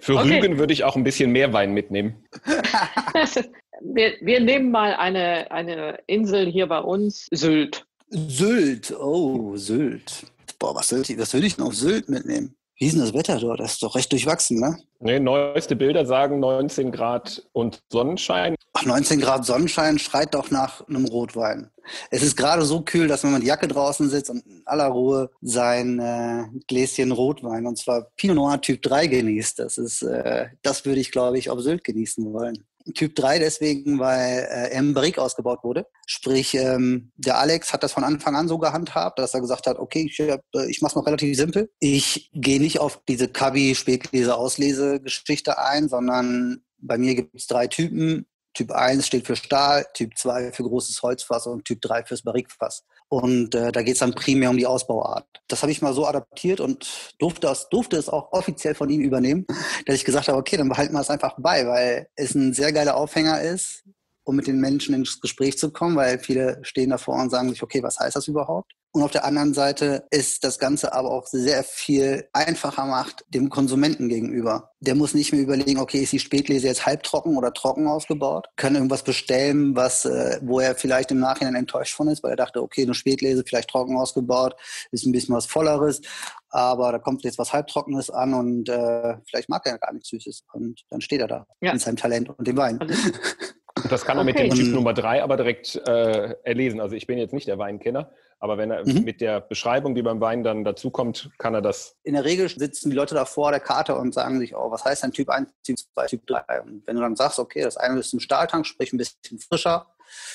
Für 0.00 0.16
okay. 0.16 0.40
Rügen 0.40 0.58
würde 0.58 0.72
ich 0.72 0.82
auch 0.82 0.96
ein 0.96 1.04
bisschen 1.04 1.30
mehr 1.30 1.52
Wein 1.52 1.72
mitnehmen. 1.72 2.24
wir, 3.94 4.14
wir 4.20 4.40
nehmen 4.40 4.70
mal 4.70 4.94
eine, 4.94 5.50
eine 5.50 5.98
Insel 6.06 6.46
hier 6.46 6.66
bei 6.66 6.80
uns, 6.80 7.26
Sylt. 7.30 7.86
Sylt, 8.10 8.94
oh, 8.98 9.56
Sylt. 9.56 10.26
Boah, 10.58 10.74
was, 10.74 10.88
soll 10.88 11.02
ich, 11.02 11.18
was 11.18 11.32
würde 11.34 11.46
ich 11.46 11.56
denn 11.56 11.64
auf 11.64 11.74
Sylt 11.74 12.08
mitnehmen? 12.08 12.54
Wie 12.76 12.86
ist 12.86 12.94
denn 12.94 13.02
das 13.02 13.12
Wetter 13.12 13.38
dort? 13.40 13.58
Das 13.58 13.72
ist 13.72 13.82
doch 13.82 13.96
recht 13.96 14.10
durchwachsen, 14.12 14.60
ne? 14.60 14.78
Nee, 15.00 15.18
neueste 15.18 15.74
Bilder 15.74 16.06
sagen 16.06 16.38
19 16.38 16.92
Grad 16.92 17.44
und 17.52 17.82
Sonnenschein. 17.90 18.54
Ach, 18.72 18.84
19 18.84 19.20
Grad 19.20 19.44
Sonnenschein 19.44 19.98
schreit 19.98 20.34
doch 20.34 20.52
nach 20.52 20.86
einem 20.86 21.04
Rotwein. 21.06 21.70
Es 22.10 22.22
ist 22.22 22.36
gerade 22.36 22.62
so 22.64 22.82
kühl, 22.82 23.08
dass 23.08 23.24
wenn 23.24 23.32
man 23.32 23.40
die 23.40 23.48
Jacke 23.48 23.66
draußen 23.66 24.08
sitzt 24.08 24.30
und 24.30 24.46
in 24.46 24.62
aller 24.64 24.86
Ruhe 24.86 25.30
sein 25.40 25.98
äh, 25.98 26.44
Gläschen 26.68 27.10
Rotwein, 27.10 27.66
und 27.66 27.78
zwar 27.78 28.10
Pinot 28.16 28.36
Noir 28.36 28.60
Typ 28.60 28.80
3 28.82 29.08
genießt. 29.08 29.58
Das 29.58 29.78
ist, 29.78 30.02
äh, 30.02 30.46
das 30.62 30.84
würde 30.84 31.00
ich, 31.00 31.10
glaube 31.10 31.38
ich, 31.38 31.50
auf 31.50 31.60
Sylt 31.60 31.82
genießen 31.82 32.32
wollen. 32.32 32.64
Typ 32.94 33.14
3 33.14 33.38
deswegen, 33.38 33.98
weil 33.98 34.48
äh, 34.50 34.82
Barrique 34.92 35.18
ausgebaut 35.18 35.60
wurde. 35.62 35.86
Sprich, 36.06 36.54
ähm, 36.54 37.12
der 37.16 37.38
Alex 37.38 37.72
hat 37.72 37.82
das 37.82 37.92
von 37.92 38.04
Anfang 38.04 38.36
an 38.36 38.48
so 38.48 38.58
gehandhabt, 38.58 39.18
dass 39.18 39.34
er 39.34 39.40
gesagt 39.40 39.66
hat, 39.66 39.78
okay, 39.78 40.08
ich, 40.10 40.18
äh, 40.20 40.38
ich 40.68 40.80
mache 40.80 40.92
es 40.92 40.96
noch 40.96 41.06
relativ 41.06 41.36
simpel. 41.36 41.70
Ich 41.80 42.30
gehe 42.32 42.60
nicht 42.60 42.80
auf 42.80 43.02
diese 43.08 43.28
Kabi-Spätlese-Auslese-Geschichte 43.28 45.58
ein, 45.58 45.88
sondern 45.88 46.62
bei 46.78 46.98
mir 46.98 47.14
gibt 47.14 47.34
es 47.34 47.46
drei 47.46 47.66
Typen. 47.66 48.26
Typ 48.54 48.72
1 48.72 49.06
steht 49.06 49.26
für 49.26 49.36
Stahl, 49.36 49.86
Typ 49.94 50.16
2 50.16 50.52
für 50.52 50.64
großes 50.64 51.02
Holzfass 51.02 51.46
und 51.46 51.64
Typ 51.64 51.80
3 51.80 52.04
fürs 52.04 52.22
Barrikfass. 52.22 52.84
Und 53.10 53.54
äh, 53.54 53.72
da 53.72 53.82
geht 53.82 53.94
es 53.94 54.00
dann 54.00 54.14
primär 54.14 54.50
um 54.50 54.58
die 54.58 54.66
Ausbauart. 54.66 55.26
Das 55.48 55.62
habe 55.62 55.72
ich 55.72 55.80
mal 55.80 55.94
so 55.94 56.06
adaptiert 56.06 56.60
und 56.60 57.14
durfte, 57.18 57.46
das, 57.46 57.68
durfte 57.70 57.96
es 57.96 58.08
auch 58.08 58.32
offiziell 58.32 58.74
von 58.74 58.90
ihm 58.90 59.00
übernehmen, 59.00 59.46
dass 59.86 59.96
ich 59.96 60.04
gesagt 60.04 60.28
habe, 60.28 60.38
okay, 60.38 60.58
dann 60.58 60.68
behalten 60.68 60.92
wir 60.92 61.00
es 61.00 61.08
einfach 61.08 61.34
bei, 61.38 61.66
weil 61.66 62.08
es 62.16 62.34
ein 62.34 62.52
sehr 62.52 62.72
geiler 62.72 62.96
Aufhänger 62.96 63.40
ist, 63.40 63.84
um 64.24 64.36
mit 64.36 64.46
den 64.46 64.60
Menschen 64.60 64.94
ins 64.94 65.20
Gespräch 65.20 65.56
zu 65.56 65.72
kommen, 65.72 65.96
weil 65.96 66.18
viele 66.18 66.58
stehen 66.62 66.90
davor 66.90 67.16
und 67.16 67.30
sagen 67.30 67.48
sich, 67.48 67.62
okay, 67.62 67.82
was 67.82 67.98
heißt 67.98 68.16
das 68.16 68.28
überhaupt? 68.28 68.72
Und 68.92 69.02
auf 69.02 69.10
der 69.10 69.24
anderen 69.24 69.52
Seite 69.52 70.06
ist 70.10 70.44
das 70.44 70.58
Ganze 70.58 70.94
aber 70.94 71.10
auch 71.10 71.26
sehr 71.26 71.62
viel 71.62 72.26
einfacher 72.32 72.86
macht 72.86 73.24
dem 73.28 73.50
Konsumenten 73.50 74.08
gegenüber. 74.08 74.72
Der 74.80 74.94
muss 74.94 75.12
nicht 75.12 75.32
mehr 75.32 75.42
überlegen, 75.42 75.78
okay, 75.78 76.02
ist 76.02 76.12
die 76.12 76.18
Spätlese 76.18 76.68
jetzt 76.68 76.86
halbtrocken 76.86 77.36
oder 77.36 77.52
trocken 77.52 77.86
ausgebaut? 77.86 78.48
Kann 78.56 78.74
irgendwas 78.74 79.02
bestellen, 79.02 79.76
was, 79.76 80.06
äh, 80.06 80.38
wo 80.42 80.60
er 80.60 80.74
vielleicht 80.74 81.10
im 81.10 81.20
Nachhinein 81.20 81.54
enttäuscht 81.54 81.94
von 81.94 82.08
ist, 82.08 82.22
weil 82.22 82.30
er 82.30 82.36
dachte, 82.36 82.62
okay, 82.62 82.82
eine 82.82 82.94
Spätlese 82.94 83.44
vielleicht 83.46 83.68
trocken 83.68 83.96
ausgebaut, 83.98 84.56
ist 84.90 85.04
ein 85.04 85.12
bisschen 85.12 85.34
was 85.34 85.46
Volleres, 85.46 86.00
aber 86.48 86.92
da 86.92 86.98
kommt 86.98 87.24
jetzt 87.24 87.38
was 87.38 87.52
Halbtrockenes 87.52 88.08
an 88.08 88.32
und 88.32 88.70
äh, 88.70 89.16
vielleicht 89.26 89.50
mag 89.50 89.66
er 89.66 89.72
ja 89.72 89.78
gar 89.78 89.92
nichts 89.92 90.08
Süßes. 90.08 90.44
Und 90.54 90.80
dann 90.88 91.02
steht 91.02 91.20
er 91.20 91.28
da 91.28 91.46
ja. 91.60 91.72
mit 91.72 91.82
seinem 91.82 91.96
Talent 91.96 92.30
und 92.30 92.48
dem 92.48 92.56
Wein. 92.56 92.80
Also, 92.80 92.94
das 93.88 94.04
kann 94.04 94.18
er 94.18 94.22
okay. 94.22 94.32
mit 94.32 94.52
dem 94.52 94.58
Typ 94.58 94.74
Nummer 94.74 94.94
drei 94.94 95.22
aber 95.22 95.36
direkt 95.36 95.76
äh, 95.86 96.34
erlesen. 96.42 96.80
Also 96.80 96.96
ich 96.96 97.06
bin 97.06 97.18
jetzt 97.18 97.32
nicht 97.32 97.48
der 97.48 97.58
Weinkenner, 97.58 98.10
aber 98.40 98.58
wenn 98.58 98.70
er 98.70 98.86
mhm. 98.86 99.04
mit 99.04 99.20
der 99.20 99.40
Beschreibung, 99.40 99.94
die 99.94 100.02
beim 100.02 100.20
Wein 100.20 100.44
dann 100.44 100.64
dazukommt, 100.64 101.30
kann 101.38 101.54
er 101.54 101.62
das. 101.62 101.96
In 102.04 102.14
der 102.14 102.24
Regel 102.24 102.48
sitzen 102.48 102.90
die 102.90 102.96
Leute 102.96 103.14
da 103.14 103.24
vor 103.24 103.50
der 103.50 103.60
Karte 103.60 103.96
und 103.96 104.14
sagen 104.14 104.38
sich, 104.38 104.54
oh, 104.54 104.70
was 104.70 104.84
heißt 104.84 105.02
denn 105.02 105.12
Typ 105.12 105.28
1, 105.28 105.48
Typ 105.64 105.78
2, 105.78 106.06
Typ 106.06 106.26
3? 106.26 106.60
Und 106.62 106.86
wenn 106.86 106.96
du 106.96 107.02
dann 107.02 107.16
sagst, 107.16 107.38
okay, 107.38 107.62
das 107.62 107.76
eine 107.76 107.98
ist 107.98 108.12
ein 108.12 108.20
Stahltank, 108.20 108.66
sprich 108.66 108.92
ein 108.92 108.98
bisschen 108.98 109.38
frischer, 109.38 109.86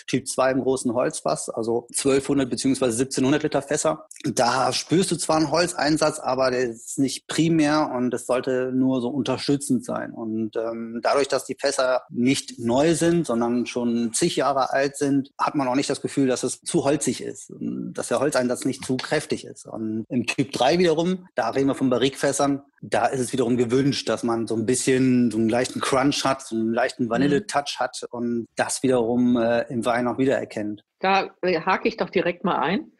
Typ 0.07 0.27
2 0.27 0.51
im 0.51 0.61
großen 0.61 0.93
Holzfass, 0.93 1.49
also 1.49 1.87
1200 1.89 2.49
bzw. 2.49 2.85
1700 2.85 3.43
Liter 3.43 3.61
Fässer. 3.61 4.07
Da 4.23 4.71
spürst 4.73 5.11
du 5.11 5.15
zwar 5.15 5.37
einen 5.37 5.51
Holzeinsatz, 5.51 6.19
aber 6.19 6.51
der 6.51 6.61
ist 6.61 6.99
nicht 6.99 7.27
primär 7.27 7.91
und 7.93 8.13
es 8.13 8.25
sollte 8.25 8.71
nur 8.73 9.01
so 9.01 9.09
unterstützend 9.09 9.85
sein. 9.85 10.11
Und 10.11 10.55
ähm, 10.55 10.99
dadurch, 11.01 11.27
dass 11.27 11.45
die 11.45 11.57
Fässer 11.59 12.03
nicht 12.09 12.59
neu 12.59 12.95
sind, 12.95 13.25
sondern 13.27 13.65
schon 13.65 14.13
zig 14.13 14.35
Jahre 14.35 14.71
alt 14.71 14.97
sind, 14.97 15.31
hat 15.37 15.55
man 15.55 15.67
auch 15.67 15.75
nicht 15.75 15.89
das 15.89 16.01
Gefühl, 16.01 16.27
dass 16.27 16.43
es 16.43 16.61
zu 16.61 16.83
holzig 16.83 17.21
ist, 17.21 17.51
dass 17.59 18.07
der 18.07 18.19
Holzeinsatz 18.19 18.65
nicht 18.65 18.85
zu 18.85 18.97
kräftig 18.97 19.45
ist. 19.45 19.65
Und 19.65 20.05
im 20.09 20.25
Typ 20.25 20.51
3 20.51 20.79
wiederum, 20.79 21.27
da 21.35 21.49
reden 21.49 21.67
wir 21.67 21.75
von 21.75 21.89
Barrikfässern, 21.89 22.63
da 22.81 23.05
ist 23.05 23.21
es 23.21 23.31
wiederum 23.31 23.55
gewünscht, 23.55 24.09
dass 24.09 24.23
man 24.23 24.45
so 24.45 24.55
ein 24.55 24.65
bisschen 24.65 25.31
so 25.31 25.37
einen 25.37 25.47
leichten 25.47 25.79
Crunch 25.79 26.25
hat, 26.25 26.41
so 26.41 26.55
einen 26.55 26.73
leichten 26.73 27.09
Vanille-Touch 27.09 27.77
hat 27.79 28.05
und 28.11 28.47
das 28.57 28.83
wiederum 28.83 29.37
äh, 29.37 29.62
im 29.69 29.85
Wein 29.85 30.07
auch 30.07 30.17
wiedererkennt. 30.17 30.83
Da 30.99 31.29
hake 31.43 31.87
ich 31.87 31.97
doch 31.97 32.09
direkt 32.09 32.43
mal 32.43 32.57
ein. 32.59 32.91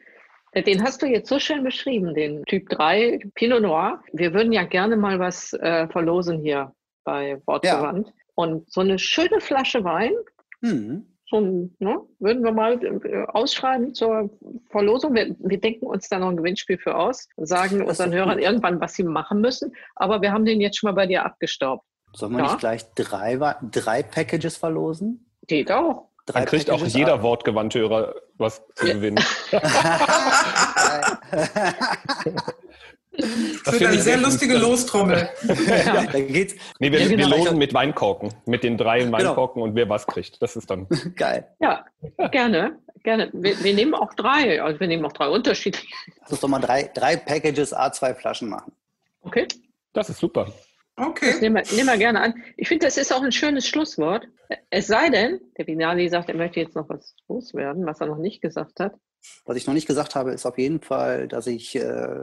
Den 0.54 0.84
hast 0.84 1.02
du 1.02 1.06
jetzt 1.06 1.28
so 1.28 1.40
schön 1.40 1.64
beschrieben, 1.64 2.14
den 2.14 2.44
Typ 2.44 2.68
3 2.68 3.18
Pinot 3.34 3.62
Noir. 3.62 4.00
Wir 4.12 4.32
würden 4.32 4.52
ja 4.52 4.64
gerne 4.64 4.96
mal 4.96 5.18
was 5.18 5.52
äh, 5.54 5.88
verlosen 5.88 6.40
hier 6.40 6.72
bei 7.02 7.40
Wortverwandt. 7.46 8.08
Ja. 8.08 8.14
Und 8.36 8.70
so 8.70 8.80
eine 8.80 8.98
schöne 8.98 9.40
Flasche 9.40 9.82
Wein, 9.82 10.12
mhm. 10.60 11.06
so 11.26 11.40
ein, 11.40 11.74
ne, 11.78 12.00
würden 12.20 12.44
wir 12.44 12.52
mal 12.52 12.80
äh, 12.84 13.24
ausschreiben 13.28 13.94
zur 13.94 14.30
Verlosung. 14.70 15.14
Wir, 15.14 15.34
wir, 15.38 15.60
denken 15.60 15.86
uns 15.86 16.08
da 16.08 16.18
noch 16.18 16.30
ein 16.30 16.36
Gewinnspiel 16.36 16.78
für 16.78 16.96
aus, 16.96 17.28
sagen 17.36 17.82
unseren 17.82 18.12
Hörern 18.12 18.38
irgendwann, 18.38 18.80
was 18.80 18.94
sie 18.94 19.04
machen 19.04 19.40
müssen. 19.40 19.72
Aber 19.96 20.22
wir 20.22 20.32
haben 20.32 20.44
den 20.44 20.60
jetzt 20.60 20.78
schon 20.78 20.88
mal 20.88 20.94
bei 20.94 21.06
dir 21.06 21.24
abgestaubt. 21.24 21.84
Sollen 22.12 22.32
wir 22.32 22.38
ja? 22.38 22.44
nicht 22.44 22.58
gleich 22.58 22.84
drei, 22.94 23.36
drei 23.72 24.02
Packages 24.04 24.56
verlosen? 24.56 25.30
Geht 25.46 25.70
auch. 25.70 26.08
Drei 26.26 26.40
Dann 26.40 26.48
kriegt 26.48 26.70
auch 26.70 26.74
Packages 26.78 26.94
jeder 26.94 27.14
ab. 27.14 27.22
wortgewandte 27.22 27.80
Hörer 27.80 28.14
was 28.38 28.62
zu 28.74 28.86
gewinnen. 28.86 29.22
Das 33.16 33.22
wird 33.26 33.74
finde 33.76 33.86
eine 33.88 33.96
ich 33.96 34.02
sehr 34.02 34.18
sehr 34.18 34.26
lustige. 34.26 34.58
Lostrommel. 34.58 35.28
ja, 35.68 36.04
da 36.04 36.20
geht's 36.20 36.54
Nee, 36.80 36.90
wir, 36.90 37.00
Ja, 37.00 37.08
genau. 37.08 37.30
wir 37.30 37.36
losen 37.38 37.58
mit 37.58 37.72
Weinkorken, 37.72 38.34
mit 38.46 38.64
den 38.64 38.76
drei 38.76 39.10
Weinkorken 39.12 39.62
und 39.62 39.76
wer 39.76 39.88
was 39.88 40.04
kriegt. 40.06 40.42
Das 40.42 40.56
ist 40.56 40.68
dann. 40.68 40.88
geil. 41.16 41.46
Ja, 41.60 41.84
gerne, 42.32 42.76
gerne. 43.04 43.30
Wir, 43.32 43.62
wir 43.62 43.72
nehmen 43.74 43.94
auch 43.94 44.12
drei, 44.14 44.60
also 44.60 44.80
wir 44.80 44.88
nehmen 44.88 45.04
auch 45.04 45.12
drei 45.12 45.28
unterschiedliche. 45.28 45.86
Lass 46.22 46.32
uns 46.32 46.40
doch 46.40 46.48
mal 46.48 46.58
drei, 46.58 46.90
drei 46.92 47.16
Packages 47.16 47.72
A2 47.72 48.14
Flaschen 48.16 48.48
machen. 48.48 48.72
Okay, 49.22 49.46
Das 49.92 50.10
ist 50.10 50.18
super. 50.18 50.48
Das 50.96 51.06
Okay. 51.06 51.40
nehmen 51.40 51.56
wir, 51.56 51.74
nehmen 51.74 51.88
wir 51.88 51.96
gerne 51.96 52.20
an. 52.20 52.42
Ich 52.56 52.68
finde, 52.68 52.86
das 52.86 52.96
ist 52.96 53.12
auch 53.12 53.22
ein 53.22 53.32
schönes 53.32 53.66
Schlusswort. 53.66 54.28
Es 54.70 54.86
sei 54.86 55.08
denn, 55.10 55.40
der 55.58 55.64
Binali 55.64 56.08
sagt, 56.08 56.28
er 56.28 56.36
möchte 56.36 56.60
jetzt 56.60 56.76
noch 56.76 56.88
was 56.88 57.16
loswerden, 57.28 57.86
was 57.86 58.00
er 58.00 58.06
noch 58.06 58.18
nicht 58.18 58.40
gesagt 58.40 58.80
hat. 58.80 58.94
Was 59.46 59.56
ich 59.56 59.66
noch 59.66 59.74
nicht 59.74 59.86
gesagt 59.86 60.14
habe, 60.14 60.32
ist 60.32 60.46
auf 60.46 60.58
jeden 60.58 60.80
Fall, 60.80 61.28
dass 61.28 61.46
ich 61.46 61.76
äh, 61.76 62.18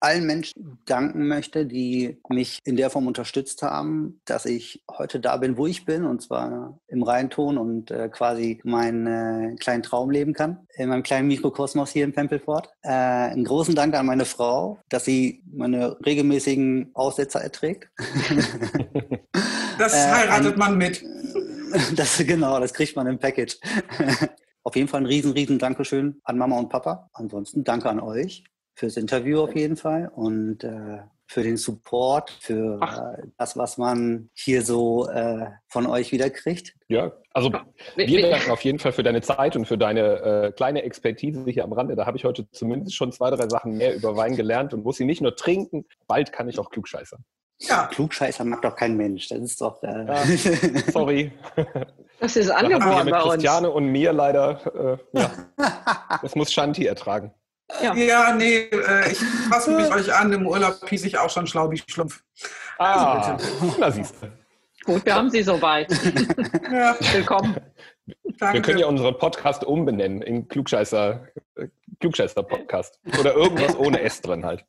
allen 0.00 0.26
Menschen 0.26 0.78
danken 0.86 1.26
möchte, 1.28 1.66
die 1.66 2.20
mich 2.28 2.58
in 2.64 2.76
der 2.76 2.90
Form 2.90 3.06
unterstützt 3.06 3.62
haben, 3.62 4.20
dass 4.24 4.44
ich 4.46 4.82
heute 4.90 5.20
da 5.20 5.36
bin, 5.36 5.56
wo 5.56 5.66
ich 5.66 5.84
bin, 5.84 6.04
und 6.04 6.22
zwar 6.22 6.78
im 6.88 7.02
Rheinton 7.02 7.58
und 7.58 7.90
äh, 7.90 8.08
quasi 8.08 8.60
meinen 8.64 9.06
äh, 9.06 9.56
kleinen 9.56 9.82
Traum 9.82 10.10
leben 10.10 10.32
kann, 10.32 10.66
in 10.76 10.88
meinem 10.88 11.02
kleinen 11.02 11.28
Mikrokosmos 11.28 11.90
hier 11.90 12.04
in 12.04 12.12
Pempelfort. 12.12 12.68
Äh, 12.82 12.90
einen 12.90 13.44
großen 13.44 13.74
Dank 13.74 13.94
an 13.94 14.06
meine 14.06 14.24
Frau, 14.24 14.78
dass 14.88 15.04
sie 15.04 15.42
meine 15.52 15.96
regelmäßigen 16.04 16.90
Aussetzer 16.94 17.40
erträgt. 17.40 17.88
Das 19.78 19.94
Äh, 19.94 20.10
heiratet 20.10 20.54
ein- 20.54 20.58
man 20.58 20.76
mit. 20.78 21.04
Das, 21.94 22.16
genau, 22.26 22.58
das 22.60 22.72
kriegt 22.72 22.96
man 22.96 23.06
im 23.06 23.18
Package. 23.18 23.58
auf 24.64 24.76
jeden 24.76 24.88
Fall 24.88 25.00
ein 25.00 25.06
riesen, 25.06 25.32
riesen 25.32 25.58
Dankeschön 25.58 26.20
an 26.24 26.38
Mama 26.38 26.58
und 26.58 26.68
Papa. 26.68 27.08
Ansonsten 27.12 27.64
danke 27.64 27.88
an 27.88 28.00
euch 28.00 28.44
fürs 28.74 28.96
Interview 28.96 29.40
auf 29.40 29.54
jeden 29.56 29.76
Fall 29.76 30.10
und 30.14 30.62
äh, 30.64 30.98
für 31.30 31.42
den 31.42 31.56
Support, 31.58 32.30
für 32.40 32.80
äh, 32.80 33.26
das, 33.36 33.56
was 33.56 33.76
man 33.76 34.30
hier 34.34 34.62
so 34.62 35.08
äh, 35.08 35.46
von 35.66 35.86
euch 35.86 36.10
wieder 36.12 36.30
kriegt. 36.30 36.74
Ja, 36.88 37.12
also 37.34 37.52
Wir- 37.52 37.64
wir 37.96 38.08
wir- 38.08 38.30
danken 38.30 38.50
auf 38.50 38.62
jeden 38.62 38.78
Fall 38.78 38.92
für 38.92 39.02
deine 39.02 39.20
Zeit 39.20 39.54
und 39.56 39.66
für 39.66 39.76
deine 39.76 40.00
äh, 40.46 40.52
kleine 40.52 40.82
Expertise 40.84 41.44
hier 41.46 41.64
am 41.64 41.72
Rande. 41.72 41.96
Da 41.96 42.06
habe 42.06 42.16
ich 42.16 42.24
heute 42.24 42.48
zumindest 42.50 42.94
schon 42.96 43.12
zwei, 43.12 43.30
drei 43.30 43.48
Sachen 43.48 43.76
mehr 43.76 43.94
über 43.94 44.16
Wein 44.16 44.36
gelernt 44.36 44.72
und 44.72 44.84
muss 44.84 44.96
sie 44.96 45.04
nicht 45.04 45.20
nur 45.20 45.36
trinken, 45.36 45.84
bald 46.06 46.32
kann 46.32 46.48
ich 46.48 46.58
auch 46.58 46.70
klugscheißern. 46.70 47.22
Ja. 47.60 47.86
Klugscheißer 47.86 48.44
mag 48.44 48.62
doch 48.62 48.76
kein 48.76 48.96
Mensch. 48.96 49.28
Das 49.28 49.38
ist 49.38 49.60
doch. 49.60 49.82
Äh, 49.82 50.06
Ja. 50.06 50.22
Sorry. 50.92 51.32
Das 52.20 52.36
ist 52.36 52.50
angeboren 52.50 53.04
mit 53.04 53.14
bei 53.14 53.20
uns. 53.22 53.32
Christiane 53.34 53.70
und 53.70 53.86
mir 53.86 54.12
leider, 54.12 54.98
äh, 55.12 55.18
ja, 55.18 55.30
das 56.22 56.34
muss 56.34 56.52
Shanti 56.52 56.84
ertragen. 56.86 57.32
Ja. 57.82 57.94
Ja, 57.94 58.32
nee, 58.34 58.68
äh, 58.70 59.12
ich 59.12 59.20
passe 59.50 59.70
mich 59.72 59.90
euch 59.92 60.12
an. 60.14 60.32
Im 60.32 60.46
Urlaub 60.46 60.88
hieß 60.88 61.04
ich 61.04 61.18
auch 61.18 61.30
schon 61.30 61.46
schlau 61.46 61.70
wie 61.70 61.82
Schlumpf. 61.86 62.22
Ah, 62.78 63.36
na 63.78 63.90
siehst 63.90 64.14
du. 64.22 64.28
Gut, 64.84 65.04
wir 65.04 65.14
haben 65.14 65.30
Sie 65.30 65.42
soweit. 65.42 65.88
Ja, 66.72 66.96
Willkommen. 67.12 67.56
danke. 68.38 68.54
Wir 68.54 68.62
können 68.62 68.78
ja 68.78 68.86
unseren 68.86 69.18
Podcast 69.18 69.64
umbenennen 69.64 70.22
in 70.22 70.48
Klugscheißer, 70.48 71.26
äh, 71.56 71.68
Klugscheißer-Podcast. 72.00 73.00
Oder 73.20 73.34
irgendwas 73.34 73.76
ohne 73.76 74.00
S 74.00 74.20
drin 74.20 74.44
halt. 74.46 74.64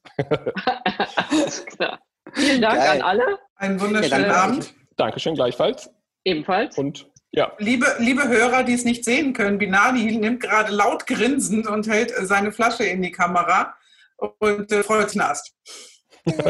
Alles 1.15 1.65
klar. 1.65 1.99
Vielen 2.33 2.61
Dank 2.61 2.75
Geil. 2.75 3.01
an 3.01 3.01
alle. 3.01 3.39
Einen 3.55 3.79
wunderschönen 3.79 4.25
Ja. 4.25 4.43
Abend. 4.43 4.73
Dankeschön 4.97 5.35
gleichfalls. 5.35 5.89
Ebenfalls. 6.23 6.77
Und 6.77 7.07
ja, 7.31 7.51
Liebe, 7.59 7.85
liebe 7.99 8.27
Hörer, 8.27 8.63
die 8.63 8.73
es 8.73 8.85
nicht 8.85 9.05
sehen 9.05 9.33
können, 9.33 9.57
Binali 9.59 10.17
nimmt 10.17 10.41
gerade 10.41 10.71
laut 10.73 11.05
grinsend 11.05 11.67
und 11.67 11.87
hält 11.87 12.11
seine 12.21 12.51
Flasche 12.51 12.83
in 12.85 13.01
die 13.01 13.11
Kamera 13.11 13.75
und 14.17 14.71
äh, 14.71 14.83
Freudsknast. 14.83 15.53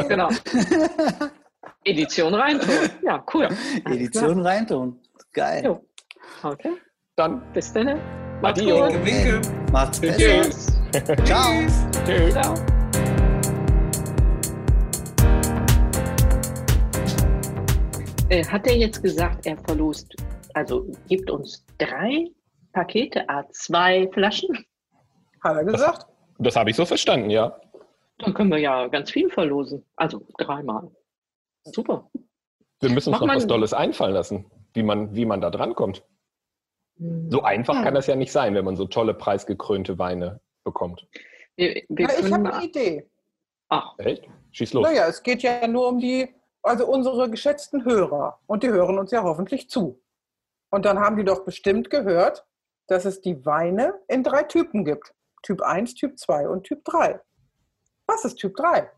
Genau. 0.07 0.29
Edition 1.83 2.33
Rheinton. 2.33 2.69
Ja, 3.01 3.23
cool. 3.33 3.45
Alles 3.83 3.83
klar. 3.83 3.95
Edition 3.95 4.39
reintun. 4.45 4.99
Geil. 5.33 5.63
Jo. 5.65 5.85
Okay, 6.43 6.73
dann 7.15 7.41
bis 7.53 7.71
dann. 7.73 7.99
Macht's 8.41 8.61
Adio. 8.61 8.87
gut. 8.87 9.05
Winke. 9.05 9.41
Macht's 9.71 9.99
besser. 9.99 10.17
Tschüss. 10.17 10.67
Ciao. 11.25 11.51
tschüss. 12.05 12.33
Ciao. 12.33 12.78
Äh, 18.29 18.45
Hat 18.45 18.67
er 18.67 18.75
jetzt 18.77 19.01
gesagt, 19.01 19.45
er 19.45 19.57
verlost, 19.57 20.15
also 20.53 20.85
gibt 21.07 21.29
uns 21.31 21.65
drei 21.77 22.27
Pakete 22.73 23.27
A2 23.27 24.11
Flaschen? 24.13 24.65
Hat 25.43 25.57
er 25.57 25.63
gesagt? 25.63 26.05
Das 26.37 26.55
habe 26.55 26.69
ich 26.69 26.75
so 26.75 26.85
verstanden, 26.85 27.29
ja. 27.29 27.59
Dann 28.19 28.33
können 28.33 28.51
wir 28.51 28.59
ja 28.59 28.87
ganz 28.87 29.11
viel 29.11 29.29
verlosen. 29.29 29.83
Also 29.95 30.21
dreimal. 30.37 30.91
Super. 31.63 32.09
Wir 32.81 32.89
müssen 32.91 33.09
uns 33.09 33.19
Mach 33.19 33.27
noch 33.27 33.35
was 33.35 33.47
Dolles 33.47 33.73
einfallen 33.73 34.13
lassen, 34.13 34.45
wie 34.73 34.83
man, 34.83 35.15
wie 35.15 35.25
man 35.25 35.41
da 35.41 35.49
drankommt. 35.49 36.03
So 37.29 37.43
einfach 37.43 37.77
Hm. 37.77 37.83
kann 37.83 37.93
das 37.95 38.07
ja 38.07 38.15
nicht 38.15 38.31
sein, 38.31 38.55
wenn 38.55 38.65
man 38.65 38.75
so 38.75 38.85
tolle 38.85 39.13
preisgekrönte 39.13 39.97
Weine 39.97 40.41
bekommt. 40.65 41.07
Wir, 41.55 41.81
wir 41.89 42.07
Ja, 42.07 42.13
ich 42.19 42.31
habe 42.31 42.53
eine 42.53 42.65
Idee. 42.65 43.09
ach, 43.69 43.97
Echt? 43.97 44.27
Schieß 44.51 44.73
los. 44.73 44.83
Naja, 44.83 45.07
es 45.07 45.23
geht 45.23 45.41
ja 45.41 45.65
nur 45.67 45.87
um 45.87 45.99
die, 45.99 46.27
also 46.61 46.87
unsere 46.87 47.29
geschätzten 47.29 47.85
Hörer. 47.85 48.39
Und 48.47 48.63
die 48.63 48.69
hören 48.69 48.99
uns 48.99 49.11
ja 49.11 49.23
hoffentlich 49.23 49.69
zu. 49.69 50.01
Und 50.69 50.85
dann 50.85 50.99
haben 50.99 51.17
die 51.17 51.23
doch 51.23 51.45
bestimmt 51.45 51.89
gehört, 51.89 52.45
dass 52.87 53.05
es 53.05 53.21
die 53.21 53.45
Weine 53.45 53.93
in 54.07 54.23
drei 54.23 54.43
Typen 54.43 54.85
gibt. 54.85 55.13
Typ 55.43 55.61
1, 55.61 55.95
Typ 55.95 56.17
2 56.19 56.49
und 56.49 56.63
Typ 56.63 56.83
3. 56.85 57.19
Was 58.07 58.25
ist 58.25 58.35
Typ 58.35 58.55
3? 58.55 58.89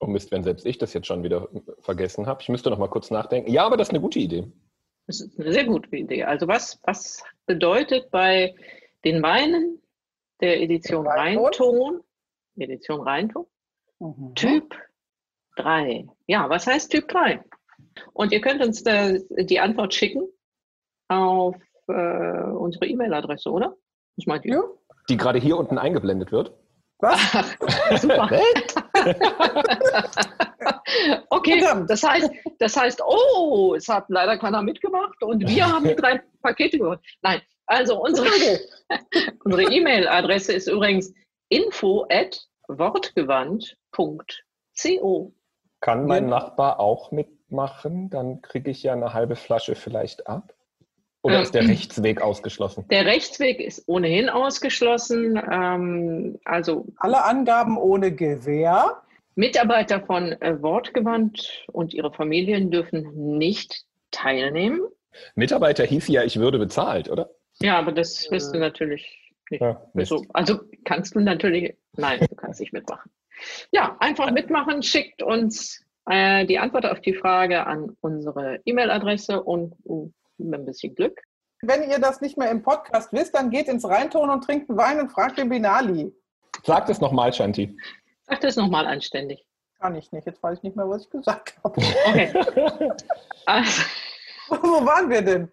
Oh 0.00 0.06
Mist, 0.06 0.30
wenn 0.30 0.42
selbst 0.42 0.66
ich 0.66 0.78
das 0.78 0.92
jetzt 0.94 1.06
schon 1.06 1.22
wieder 1.22 1.48
vergessen 1.80 2.26
habe. 2.26 2.42
Ich 2.42 2.48
müsste 2.48 2.70
noch 2.70 2.78
mal 2.78 2.88
kurz 2.88 3.10
nachdenken. 3.10 3.50
Ja, 3.50 3.64
aber 3.66 3.76
das 3.76 3.88
ist 3.88 3.92
eine 3.92 4.00
gute 4.00 4.18
Idee. 4.18 4.50
das 5.06 5.20
ist 5.20 5.38
eine 5.38 5.52
sehr 5.52 5.64
gute 5.64 5.94
Idee. 5.94 6.24
Also 6.24 6.48
was, 6.48 6.78
was 6.84 7.22
bedeutet 7.46 8.10
bei 8.10 8.54
den 9.04 9.22
Weinen 9.22 9.80
der 10.40 10.60
Edition 10.60 11.06
Rheinton? 11.06 11.44
Rheinton, 11.44 12.00
Edition 12.56 13.00
Rheinton, 13.00 13.46
Mhm. 13.98 14.34
Typ 14.34 14.74
3. 15.56 16.06
Ja, 16.26 16.48
was 16.48 16.66
heißt 16.66 16.90
Typ 16.90 17.08
3? 17.08 17.44
Und 18.12 18.32
ihr 18.32 18.40
könnt 18.40 18.64
uns 18.64 18.82
da 18.82 19.12
die 19.38 19.60
Antwort 19.60 19.94
schicken 19.94 20.28
auf 21.08 21.56
äh, 21.88 21.92
unsere 21.92 22.86
E-Mail-Adresse, 22.86 23.50
oder? 23.50 23.74
Was 24.16 24.26
meint 24.26 24.44
ihr? 24.44 24.54
Ja, 24.54 24.62
Die 25.08 25.16
gerade 25.16 25.38
hier 25.38 25.56
unten 25.56 25.78
eingeblendet 25.78 26.32
wird. 26.32 26.52
was? 26.98 27.18
Ach, 27.34 27.96
super. 27.98 28.28
okay, 31.30 31.64
das 31.86 32.02
heißt, 32.02 32.30
das 32.58 32.76
heißt, 32.76 33.00
oh, 33.04 33.74
es 33.76 33.88
hat 33.88 34.04
leider 34.08 34.36
keiner 34.38 34.62
mitgemacht 34.62 35.22
und 35.22 35.46
wir 35.48 35.66
haben 35.66 35.86
die 35.86 35.96
drei 35.96 36.20
Pakete 36.42 36.78
gehört. 36.78 37.00
Nein, 37.22 37.40
also 37.66 38.02
unsere, 38.02 38.28
unsere 39.44 39.72
E-Mail-Adresse 39.72 40.52
ist 40.52 40.68
übrigens 40.68 41.12
info 41.48 42.06
at 42.10 42.38
wortgewandt.co. 42.68 45.32
Kann 45.80 46.06
mein 46.06 46.24
Ja. 46.24 46.30
Nachbar 46.30 46.80
auch 46.80 47.10
mitmachen? 47.12 48.10
Dann 48.10 48.42
kriege 48.42 48.70
ich 48.70 48.82
ja 48.82 48.92
eine 48.92 49.14
halbe 49.14 49.36
Flasche 49.36 49.74
vielleicht 49.74 50.26
ab. 50.26 50.54
Oder 51.22 51.36
Ähm, 51.36 51.42
ist 51.42 51.54
der 51.54 51.62
Rechtsweg 51.68 52.22
ausgeschlossen? 52.22 52.86
Der 52.90 53.06
Rechtsweg 53.06 53.60
ist 53.60 53.84
ohnehin 53.88 54.28
ausgeschlossen. 54.28 55.40
Ähm, 55.50 56.38
also 56.44 56.86
Alle 56.96 57.24
Angaben 57.24 57.76
ohne 57.78 58.12
Gewähr. 58.14 59.02
Mitarbeiter 59.36 60.00
von 60.02 60.32
äh, 60.42 60.60
Wortgewandt 60.62 61.64
und 61.72 61.94
ihre 61.94 62.12
Familien 62.12 62.70
dürfen 62.70 63.38
nicht 63.38 63.84
teilnehmen. 64.10 64.80
Mitarbeiter 65.34 65.84
hieß 65.84 66.08
ja, 66.08 66.24
ich 66.24 66.38
würde 66.38 66.58
bezahlt, 66.58 67.08
oder? 67.10 67.30
Ja, 67.62 67.78
aber 67.78 67.92
das 67.92 68.30
wirst 68.30 68.54
du 68.54 68.58
natürlich 68.58 69.32
nicht. 69.50 69.60
Ja, 69.60 69.80
Mist. 69.94 70.08
So, 70.10 70.24
also 70.32 70.60
kannst 70.84 71.14
du 71.14 71.20
natürlich, 71.20 71.76
nein, 71.96 72.20
du 72.20 72.34
kannst 72.34 72.60
nicht 72.60 72.72
mitmachen. 72.72 73.10
Ja, 73.72 73.96
einfach 74.00 74.30
mitmachen, 74.30 74.82
schickt 74.82 75.22
uns 75.22 75.84
äh, 76.06 76.46
die 76.46 76.58
Antwort 76.58 76.86
auf 76.86 77.00
die 77.00 77.14
Frage 77.14 77.66
an 77.66 77.96
unsere 78.00 78.60
E-Mail-Adresse 78.64 79.42
und 79.42 79.74
uh, 79.84 80.10
mit 80.38 80.60
ein 80.60 80.66
bisschen 80.66 80.94
Glück. 80.94 81.20
Wenn 81.62 81.88
ihr 81.90 81.98
das 81.98 82.20
nicht 82.20 82.38
mehr 82.38 82.50
im 82.50 82.62
Podcast 82.62 83.12
wisst, 83.12 83.34
dann 83.34 83.50
geht 83.50 83.68
ins 83.68 83.86
Rheinton 83.86 84.30
und 84.30 84.44
trinkt 84.44 84.70
einen 84.70 84.78
Wein 84.78 85.00
und 85.00 85.10
fragt 85.10 85.38
den 85.38 85.50
Binali. 85.50 86.12
Sag 86.64 86.86
das 86.86 87.00
nochmal, 87.00 87.32
Shanti. 87.32 87.76
Sag 88.22 88.40
das 88.40 88.56
nochmal 88.56 88.86
anständig. 88.86 89.44
Kann 89.78 89.94
ich 89.94 90.10
nicht. 90.12 90.26
Jetzt 90.26 90.42
weiß 90.42 90.58
ich 90.58 90.62
nicht 90.62 90.76
mehr, 90.76 90.88
was 90.88 91.04
ich 91.04 91.10
gesagt 91.10 91.58
habe. 91.62 91.80
Okay. 92.06 92.32
Also, 93.46 93.82
Wo 94.48 94.84
waren 94.84 95.08
wir 95.10 95.22
denn? 95.22 95.50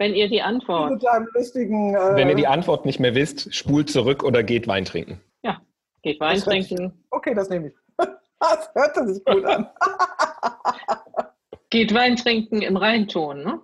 wenn 0.00 0.14
ihr 0.14 0.28
die 0.28 0.40
Antwort, 0.40 0.92
Mit 0.92 1.04
deinem 1.04 1.28
lustigen. 1.34 1.94
Äh, 1.94 2.16
Wenn 2.16 2.30
ihr 2.30 2.34
die 2.34 2.46
Antwort 2.46 2.86
nicht 2.86 2.98
mehr 2.98 3.14
wisst, 3.14 3.54
spult 3.54 3.90
zurück 3.90 4.24
oder 4.24 4.42
geht 4.42 4.66
Wein 4.66 4.86
trinken. 4.86 5.20
geht 6.02 6.18
Wein 6.18 6.36
Das 6.36 6.44
trinken, 6.44 7.04
Okay, 7.20 7.34
das 7.34 7.50
nehme 7.50 7.68
ich. 7.68 7.74
Das 8.42 8.70
hörte 8.74 9.06
sich 9.06 9.22
gut 9.22 9.44
an. 9.44 9.68
geht 11.68 11.92
Wein 11.92 12.16
trinken 12.16 12.62
im 12.62 12.78
Rheinton, 12.78 13.44
ne? 13.44 13.60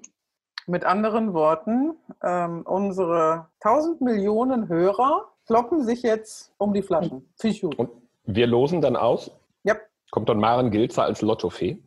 Mit 0.66 0.84
anderen 0.84 1.32
Worten, 1.32 1.96
ähm, 2.22 2.60
unsere 2.66 3.48
1000 3.60 4.02
Millionen 4.02 4.68
Hörer 4.68 5.32
kloppen 5.46 5.82
sich 5.82 6.02
jetzt 6.02 6.52
um 6.58 6.74
die 6.74 6.82
Flaschen. 6.82 7.26
Gut. 7.40 7.78
Und 7.78 7.88
wir 8.24 8.46
losen 8.46 8.82
dann 8.82 8.96
aus. 8.96 9.30
Ja, 9.64 9.76
Kommt 10.10 10.28
dann 10.28 10.40
Maren 10.40 10.70
Gilzer 10.70 11.04
als 11.04 11.22
Lottofee? 11.22 11.78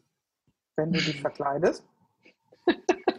wenn 0.75 0.91
du 0.91 0.99
dich 0.99 1.21
verkleidest. 1.21 1.85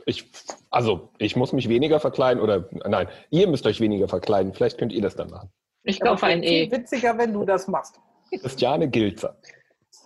Ich, 0.07 0.29
also, 0.71 1.11
ich 1.19 1.37
muss 1.37 1.53
mich 1.53 1.69
weniger 1.69 2.01
verkleiden 2.01 2.43
oder 2.43 2.69
nein, 2.89 3.07
ihr 3.31 3.47
müsst 3.47 3.67
euch 3.67 3.81
weniger 3.81 4.09
verkleiden. 4.09 4.53
Vielleicht 4.53 4.79
könnt 4.79 4.93
ihr 4.93 5.03
das 5.03 5.15
dann 5.15 5.31
machen. 5.31 5.51
Ich 5.85 6.01
kaufe 6.01 6.27
ein 6.27 6.43
viel 6.43 6.67
E. 6.67 6.73
witziger, 6.73 7.17
wenn 7.17 7.33
du 7.33 7.45
das 7.45 7.69
machst. 7.69 8.01
Christiane 8.38 8.88
Gilzer. 8.88 9.37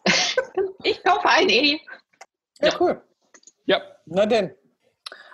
Ich 0.86 1.02
kaufe 1.02 1.26
ein 1.26 1.48
E. 1.48 1.80
Ja, 2.60 2.70
cool. 2.78 3.00
Ja, 3.64 3.80
Na 4.04 4.26
denn. 4.26 4.54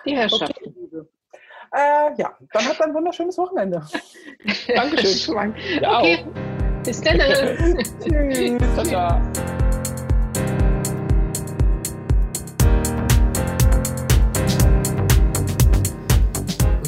Die 0.05 0.11
Okay, 0.11 0.15
Herrschaften. 0.15 0.73
Liebe. 0.75 1.09
Äh, 1.73 2.13
ja, 2.17 2.37
dann 2.53 2.67
habt 2.67 2.81
ein 2.81 2.93
wunderschönes 2.93 3.37
Wochenende. 3.37 3.85
Dankeschön. 4.75 5.53
Ja, 5.81 5.99
okay. 5.99 6.25
Bis 6.83 7.01
dann. 7.01 7.19
Tschüss. 7.99 8.89
ciao, 8.89 9.21